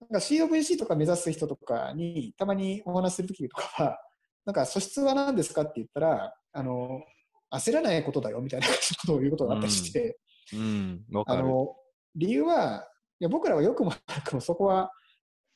[0.00, 4.00] なんか COVC とか目指す人とかにたまにお話するときとかは、
[4.44, 7.02] なんか素質は何ですかって言ったら、あの
[7.52, 8.72] 焦らないことだよみたいなこ
[9.06, 10.18] とを言うことがあったりして、
[10.52, 11.74] うん、うん、あの
[12.14, 12.88] 理由は、
[13.20, 14.90] いや僕らはよくも悪くもそこは、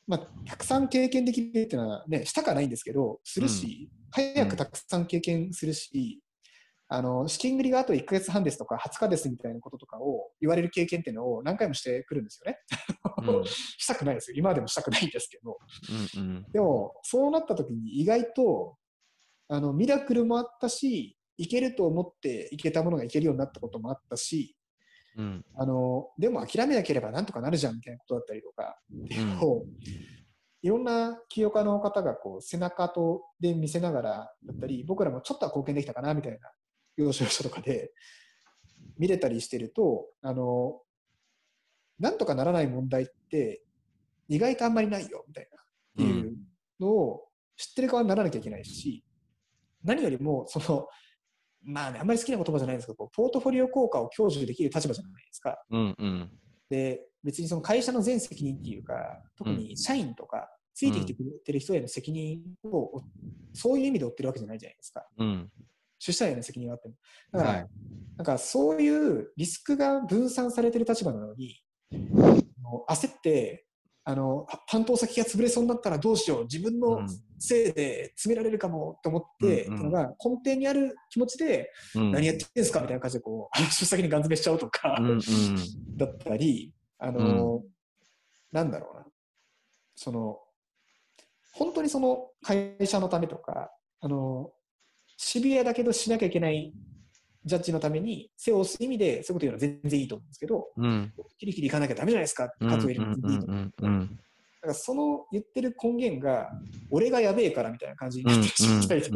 [0.06, 6.20] まあ、たくさん経験できるっていうのは、ね、したかないんですけど、するし、うん、早くたくさん経験するし、
[6.92, 12.58] あの資金繰りがあと1か月半ですとか20日ですみたいなこととかを言われる経験っていうのを何回もしてくるんですよね。
[13.28, 14.36] うん、 したくないですよ。
[14.36, 15.58] 今でもしたくないんですけど。
[16.16, 18.76] うんうん、でも、そうなった時に意外と
[19.46, 24.54] あのミラクルもあったし、いけると思っていけたものがいけるようになったこともあったし、
[25.16, 29.64] うん、あのでも諦めなければなんとかなるじゃんみたいなことだったりとか、っていうのを、
[30.62, 34.10] いろんな起業家の方がこう背中とで見せながら
[34.44, 36.38] だったり、僕らもちょっとは貢献できたかなみたいな
[36.98, 37.90] 要所要所とかで
[38.98, 40.78] 見れたりしてると、あの、
[41.98, 43.62] なんとかならない問題って
[44.28, 46.36] 意外とあんまりないよみたいなっていう
[46.78, 47.22] のを
[47.56, 49.02] 知ってる側にならなきゃいけないし、
[49.82, 50.86] 何よりもその、
[51.62, 55.62] まあね、あんまり好きな言葉じゃないんですけど、ポートフォリオ効果を享受できる立場じゃないですか。
[55.70, 56.30] うんうん、
[56.68, 63.02] で、別にその会社の全責任っていうか、特に社員とか、ついてきてくれてる人への責任を、
[63.52, 65.06] そういう意味で負ってるわけじゃないじゃないですか。
[65.18, 65.50] うん
[66.00, 66.94] 出社への責任はあっても。
[67.30, 67.68] だから、はい、
[68.16, 71.62] なんかそういうリスクが分散されてる立場なのに、
[72.88, 73.66] 焦って、
[74.04, 76.42] あの担当先が潰れそうになったらどうしよう。
[76.44, 77.06] 自分の
[77.38, 85.20] せいで詰められるかもと思って、うん、うのが根底にある気持ちで、うん、何やってんですかみたいな感じでこう出先にガン詰めしちゃうとか、うんうん、
[85.96, 87.62] だったりあの、うん、
[88.52, 89.06] なんだろうな。
[89.94, 90.38] その
[91.52, 93.70] 本当にその会社のためとか
[94.00, 94.50] あの
[95.18, 96.72] シビアだけどしなきゃいけない
[97.44, 104.18] ジャッジのために背を押す意味でそういうこと言うのは全然いいと思うんですけど、うん、キリキリいかなきゃだめじゃないですかって活を入れるのいいと思うん
[104.62, 106.50] だからその言ってる根源が
[106.90, 109.10] 俺がやべえからみたいな感じになってしまってて、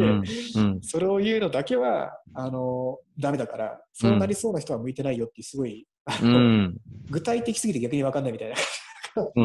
[0.81, 6.77] それを言うのだけはあのダメだからそうなりそうな人は向いてないよってすごいあの、うん、
[7.11, 8.55] 具体的すぎて逆に分かんないみたいな。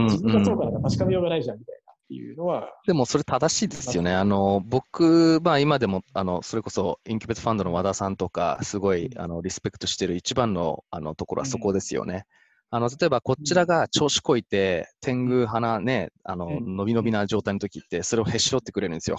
[0.08, 1.89] 自分がそうかなんか確かめようがないじゃんみたいな。
[2.10, 2.70] っていうのは。
[2.88, 4.16] でもそれ正しいですよね。
[4.16, 12.26] あの僕、まあ、今でもあのそれこそインキュベートファンドの和田さんとか、すごいあのリスペクトしてる一番のあのところはそこですよね。
[12.72, 19.18] うん、あの例えばこちらが調子こいて、天狗鼻ね、あの、うん、伸び伸びな状態の時って、それをへし折ってくれるんですよ。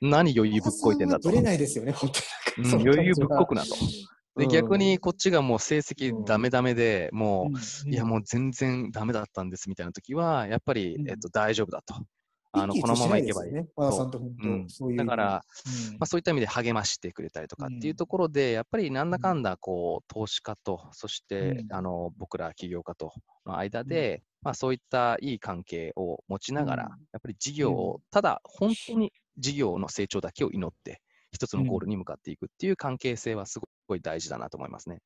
[0.00, 1.28] 何余裕ぶっこいてんだと。
[1.28, 2.10] ぶれないですよね、本
[2.56, 2.80] 当に。
[2.80, 3.76] うん、余裕ぶっこくなと。
[4.36, 7.50] で、逆にこっちがもう成績ダメダメで、も
[7.86, 11.94] う、いやもう全然ダメだったんですみたいな時は、やっぱり、えっと、大丈夫だと。
[12.56, 13.52] あのこのままいけばいい。
[13.52, 13.66] ね、
[14.96, 15.44] だから、
[15.90, 19.42] うん、まあ、そういった意味で励ましてくれたりとかっていうところで、やっぱりなんだかん。
[19.42, 23.12] だこう投資家と、そして、あの僕ら起業家と
[23.46, 26.82] の間で、まあ、そういったいい関係を持ちながら、
[27.12, 31.00] やっぱり事業を、ただ本当に事業の成長だけを祈って、
[31.32, 35.00] 一つのゴールに向かっていくっていう関係性はすごい大事だなと思いますね。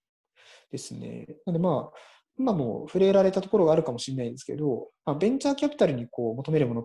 [0.71, 1.27] ですね。
[1.47, 1.99] なんでまあ、
[2.39, 6.85] 今も触れられたところがあるかもしれないんですけど、まあ、ベンチャーキャピタルにこう求めるものっ、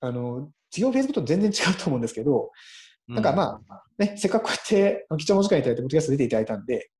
[0.00, 2.50] あの、事業フェーズごと全然違うと思うんですけど、
[3.08, 6.90] なんかまあ、ね、せっかくこうやって貴重な時間いただいて、ポッドキャスト出ていただいたんで、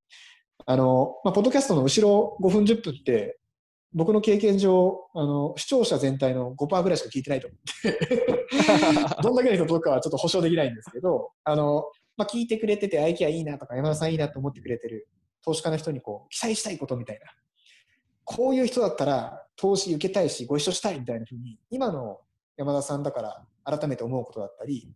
[0.67, 3.39] あの、まあ、ポッドキャストの後ろ5分10分って、
[3.93, 11.85] 僕の経験上、あの、視聴者全体の5%ぐらいしか聞いてないと思って どんだけの人届くかはちょっと保証できないんですけど、あの、
[12.17, 15.09] まあ、聞いてくれてて、アイキアいいなとか、山田さんいいなと思ってくれてる
[15.45, 17.27] 投資家の人にこう、期待したいことみたいな。
[18.25, 22.21] こういう人だったら投資受けたいし、ご一緒したいみたいなふうに、今の
[22.61, 24.87] 山田さんだから改めて思うことだったり、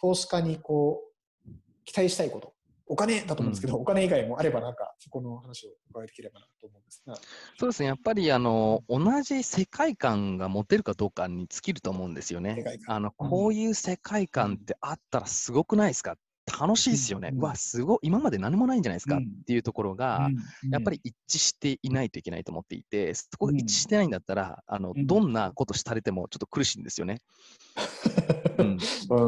[0.00, 1.00] 投資家にこ
[1.44, 1.50] う、
[1.84, 2.54] 期待したいこと、
[2.86, 7.16] お金だと思うんですけど、うん、お金以外もあれば、なんか、そこの話を伺いできればなと思うんですが。
[7.58, 12.62] そうですね、やっぱりあの同じ世界観が持てるかどうかに尽きると思うんですよね。
[12.86, 16.16] あのこういう世界観ってあったらすごくないですか
[16.48, 20.30] 楽しいですよね、うん、わ、すごい、今まで何もないんじゃないですか、っていうところが、
[20.70, 27.20] やっぱり一致していないといけないと思っていて、そこが一致してないんだったら、あのどんなことされてもちょっと苦しいんですよね。
[28.58, 28.78] うん、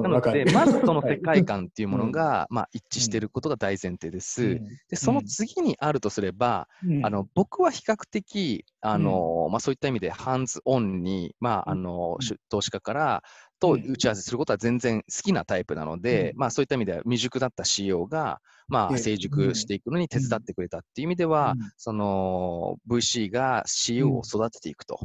[0.02, 4.60] なので、まずその世界観っていうものが、まあ、一致していることが大前提です。
[4.88, 6.68] で、その次にあるとすれば、
[7.04, 12.18] あの僕は比較的、あのまあ、そういった意味でハンズオンに、まあ、あの
[12.48, 13.22] 投資家から
[13.60, 24.98] と打ち合わせすることは全然好きなタイプなので、うん、まあ、そういった意味では未熟だった CEO が、まあ、成熟していくのに手伝ってくれたっていう意味では、うん、その VC が CEO を育てていくと。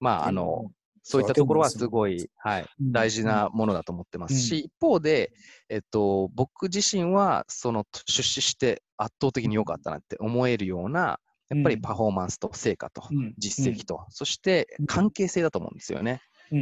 [0.00, 0.70] まあ、あの、
[1.02, 5.32] そういったところはすごい、はい、大事なものだと思ってますし、一方で、
[5.68, 13.02] えっと、僕自身は、その出資して圧倒的に良かったなって思えるような、やっぱりパフォーマンスと成果と
[13.38, 16.20] 実績と、そして関係性だと思うんですよね。
[16.52, 16.56] う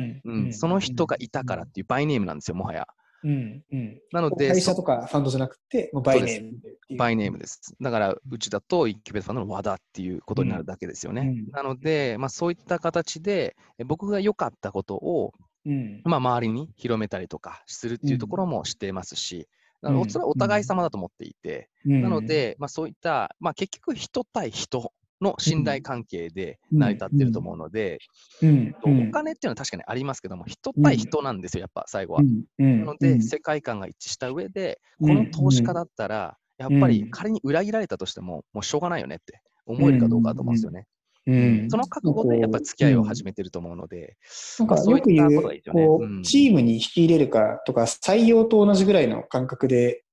[0.48, 2.86] んその人がいたからっていうバイネームなんですよ、もはや。
[3.24, 7.74] うんうん、なので、会社とかファンドじゃなくて、もうバイネームバイネームです。
[7.80, 11.22] だから、うちだと、インキュベーターファンドの和田っていうことになるだけですよね。
[11.22, 13.56] うん、なので、まあ、そういった形で、
[13.86, 15.32] 僕が良かったことを、
[15.64, 19.48] うん、まあ、周りに広めたりとかするっていうところもしていますし、
[19.80, 24.92] うん、それはお互い様だと思っていて、なので、まあ、そういった、まあ、結局、人対人
[25.24, 27.98] の信頼関係で成り立ってると思うので、
[28.82, 32.22] お金っていうのは確かにありますけども、人対人なんですよ、やっぱ最後は。
[32.58, 40.86] なので、世界観が一致した上で、この投資家だったら、やっぱり仮に裏切られたとしても、もうしょうがないよねって思えるかどうかだと思うんですよね。
[41.26, 44.16] うん、その覚悟でやっぱり付き合いを始めてると思うので、
[44.58, 50.04] なんかよく言う、こう、チームに引き入れるかとか、採用と同じぐらいの感覚で、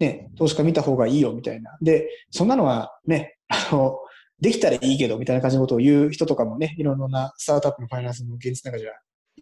[0.00, 1.76] ね、投資家見た方がいいよみたいな。
[1.82, 3.98] で、そんなのはね、あの、
[4.44, 8.90] できたらいいけどみたいな感じのことを言う人とかもね、いろんなスタートアップのファイナンスの現実の中じゃ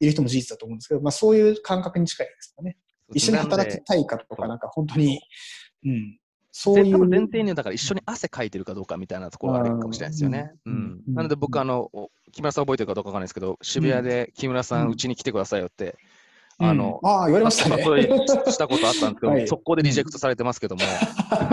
[0.01, 2.77] いる人も事実だと思うんですけど、まあそういう感覚に近いですかね。
[3.13, 5.21] 一緒に働きたいかとか、なんか本当に、
[5.85, 6.19] うん。
[6.53, 7.09] そういう。
[7.09, 10.53] 前提に、だから一緒に汗かいてるかどうかみたいなところがあるかもしれないですよね。
[10.67, 11.01] うん。
[11.09, 11.91] なので僕、あの、
[12.31, 15.97] 木村さん覚えてるかどうかわかんないですけど、渋谷で木村さん、うちに来てくださいよって
[16.63, 17.83] あの、うん、ああ、言われましたね。
[17.83, 20.83] したことあったんですけど、はい、速攻でリジェクトされてますけども。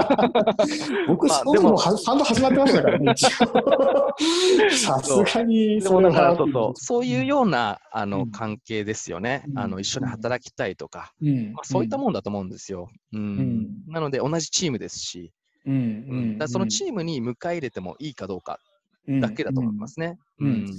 [1.08, 3.14] 僕、まあ、そもそもファンド始まってましたからね、
[4.72, 6.12] さすがにそそう。
[6.12, 9.44] そう、そういうようなあの、関係ですよね。
[9.56, 12.90] あの一緒に働きたいとか、まあ、そういったもんだと思うんですよ。
[13.14, 13.68] うん。
[13.88, 15.32] なので、同じチームですし、
[15.66, 15.74] うん。
[15.74, 15.78] う
[16.36, 16.38] ん。
[16.38, 18.60] だそのチームに迎え入れてもいいかどうか
[19.08, 20.18] だけだと思いますね。
[20.40, 20.74] うん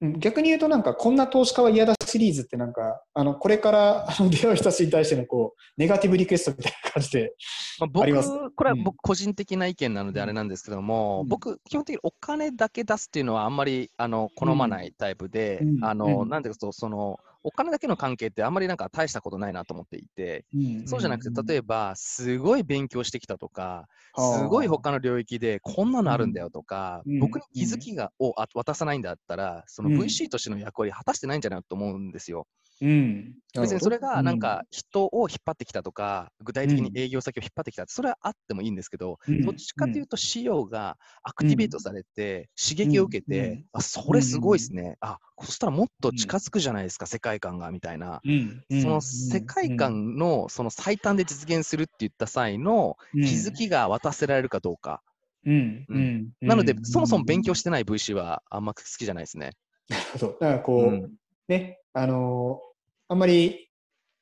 [0.00, 7.34] 逆に言うとなんかこんな投資家は嫌だシリーズってなんかあのこれから出会う人たちに対してのこうネガティブリクエストみたいな感じで
[7.80, 20.44] あります、まあ、僕これは僕個人的な意見なのであれなんですけども、うん、僕基本的にお金だけ出すっていうのはあんまりあの好まないタイプで、うん、あの、うん、なんていうかそのお金だけの関係ってあんまりなんか大したことないなと思っていて、
[20.84, 23.86] そうじゃなくて、例えば、すごい勉強してきたとか、
[24.16, 32.46] すごい他の領域でこんなのあるんだよとか、僕に気づきがを渡さないんだったら、その VC としての役割果たしてないんじゃないかと思うんですよ。
[32.80, 48.22] うん、別にそれがなんか人を引っ張ってきたとか、具体的に営業先を引っ張ってきた、それはあってもいいんですけど、どっちかというと、仕様がアクティベートされて、刺激を受けて、あそれすごいですね、あそしたらもっと近づくじゃないですか、世界観がみたいな、
[48.68, 55.02] その世界観のその最短で実現するって言った際の気づきが渡せられるかどうか。
[55.48, 55.78] うん。
[55.90, 56.10] うん。
[56.46, 59.52] なので、そもそも勉強してない VC はあんま好きじゃないですね。
[60.20, 61.16] だからこう、うん、
[61.48, 62.60] ね、あの
[63.08, 63.68] あんまり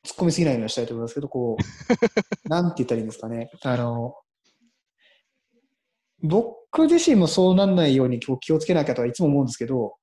[0.05, 1.59] 突っ込みすぎないようにしたいと思いますけど、こう、
[2.49, 3.51] なんて言ったらいいんですかね。
[3.63, 4.15] あの、
[6.23, 9.97] 僕自身もそうなんないように気をつけなきゃとはいつも思うんですけど、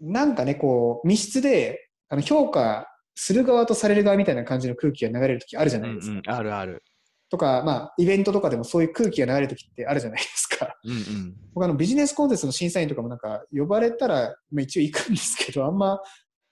[0.00, 6.12] なんかね、こう、密室であの評価する側とされる側みたいな感じの空気が流れるときあるじゃないですか。
[6.12, 6.82] うんうん、あるある。
[7.30, 10.76] とか、まあ、イベントとかでもそういう空気が流れるときってあるじゃないですか。
[10.84, 16.00] うんうん、僕あのビジネスコンテストの審査員とかもなんか呼ばれたら、まあ、一応行くんですけど、あんま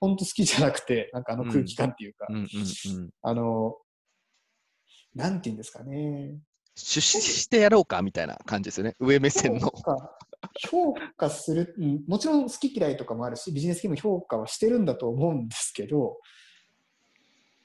[0.01, 2.27] 本当好きじゃなくて、なんかあの空気感っていうか、
[3.23, 3.77] あの、
[5.15, 6.39] なんて言うんですかね。
[6.75, 9.73] 出資してやろうかみたいな感じですよね、上目線の。
[10.69, 11.75] 評価する、
[12.07, 16.19] もちろん好き嫌いとかもあるし、ビジネス系も評価はしてるんだと思うんですけど、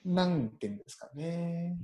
[0.05, 1.77] なんて言うんですかね。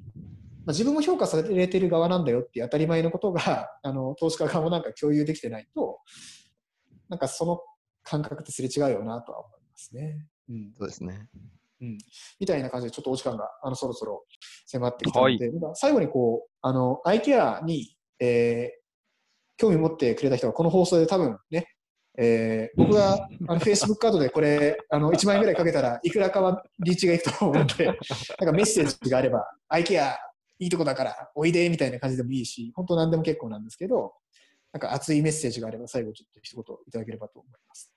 [0.65, 5.99] まあ、自分も評価されてる側なんだよっていう当たり前のことが、 あの投資家側もなんか共有できてないと、
[7.09, 7.61] なんかその
[8.03, 10.27] 感覚ってすれ違うよなとは思いますね。
[10.49, 11.29] うん、そうですね。
[11.79, 11.97] うん、
[12.39, 14.25] みたいな感じで、ちょっとお時間があのそろそろ
[14.65, 18.87] 迫ってきたので、なんか最後にこう、あの、アイケアに、えー
[19.59, 21.67] 興味持ってくれた人は、この放送で多分ね、
[22.15, 30.15] えー僕があの Facebook カードでこれ、 あの1万円ぐらいかけたらいくらかはリーチがいくと思うので、 なんかメッセージがあれば、アイケア
[30.59, 34.13] いいとこだからおいでみたいな感じでもいいし、本当何でも結構なんですけど、
[34.71, 37.91] なんか熱いメッセージがあれば最後ちょっと一言いただければと思います。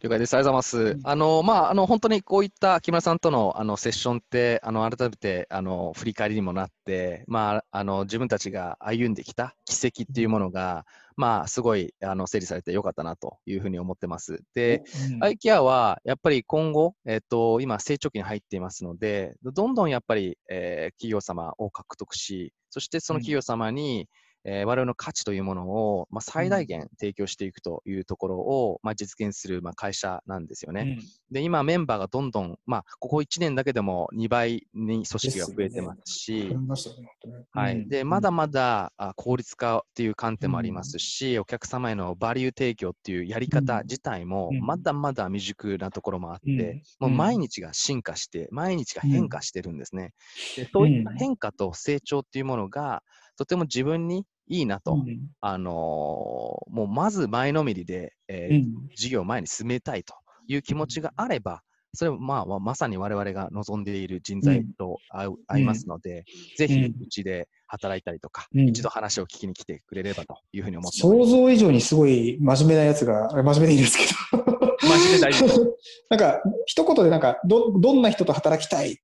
[0.00, 0.34] 了解です。
[0.34, 1.00] ありがとうございます。
[1.02, 10.84] あの、まあ、あの、本当にこういった木村さんとの、あの、セッションって、あの、改めて、あの、振り返りにもなって、まあ、あの、自分たちが歩んできた軌跡っていうものが、
[11.16, 14.40] まあ、すごい、あの、整理されてよかったなというふうに思ってます。
[14.54, 24.08] で、うんアイケアはやっぱり今後、えっと、今、成長期に入っていますので、どんどんやっぱり、えー企業様を獲得し、そしてその企業様に、
[24.44, 30.98] えー我々の価値というものを、まあ、最大限提供していくというところを、まあ、実現する、まあ、会社なんですよね。
[31.30, 44.60] で、今、メンバーがどんどん、まあ、ここ1年だけでも2倍に組織が増えてますし、ましたね、本当ねはい、でまだまだあ効率化っていう観点もありますし、お客様へのバリュー提供っていうやり方自体もうん。
[44.60, 47.08] まだまだ未熟なところもあって、うん。
[47.10, 50.12] もう毎日が進化して、毎日が変化してるんですね。
[50.56, 53.02] でそういった変化と成長っていうものが、
[53.38, 60.14] とても自分にいいなと、うんあのーもうまず前のめりで、えーうん事業を前に進めたいと
[60.48, 61.62] いう気持ちがあれば、
[61.94, 64.98] それはまあまさに我々が望んでいる人材と
[65.46, 66.24] 合いますので、
[66.56, 71.24] ぜひうちで働いたりとか、うん一度話を聞きに来てくれればというふうに思って想。
[71.26, 74.04] 像以上にすごい真面目なやつが、真面目でいいですけ
[74.36, 74.44] ど。
[74.80, 75.44] 真面目大事。
[76.10, 78.96] なんか、一言でなんか、ど、どんな人と働きたいっ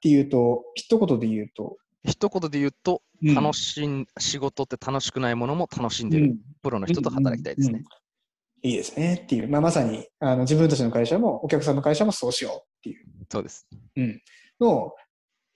[0.00, 1.76] ていうと、一言で言うと、
[2.06, 7.74] 一言で言うと、うん楽しん、仕事って楽しくないものも楽しんでるうんプロの人と働きたいですね。
[7.74, 7.84] うんうん
[8.62, 13.66] いいですねっていう、まあ、まさにあの自分たちの会社もお客さんの会社もそうしようっていうそうです。
[13.96, 14.20] うん
[14.58, 14.92] のを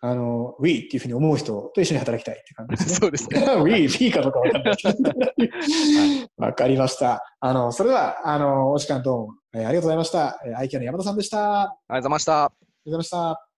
[0.03, 2.94] あの We っていうふうに思う人と一緒に働きたいって感じですね。
[2.96, 3.44] そうですね。
[3.62, 4.74] We、We かどうかわかんない。
[6.38, 7.22] わかりました。
[7.40, 10.40] あの、それでは、あの、お時間どうも、えーありがとうございました。
[10.46, 11.62] えー、アイキャの山田さんでした。
[11.64, 12.53] ありがとうありがとうございました。
[12.86, 13.49] ございました。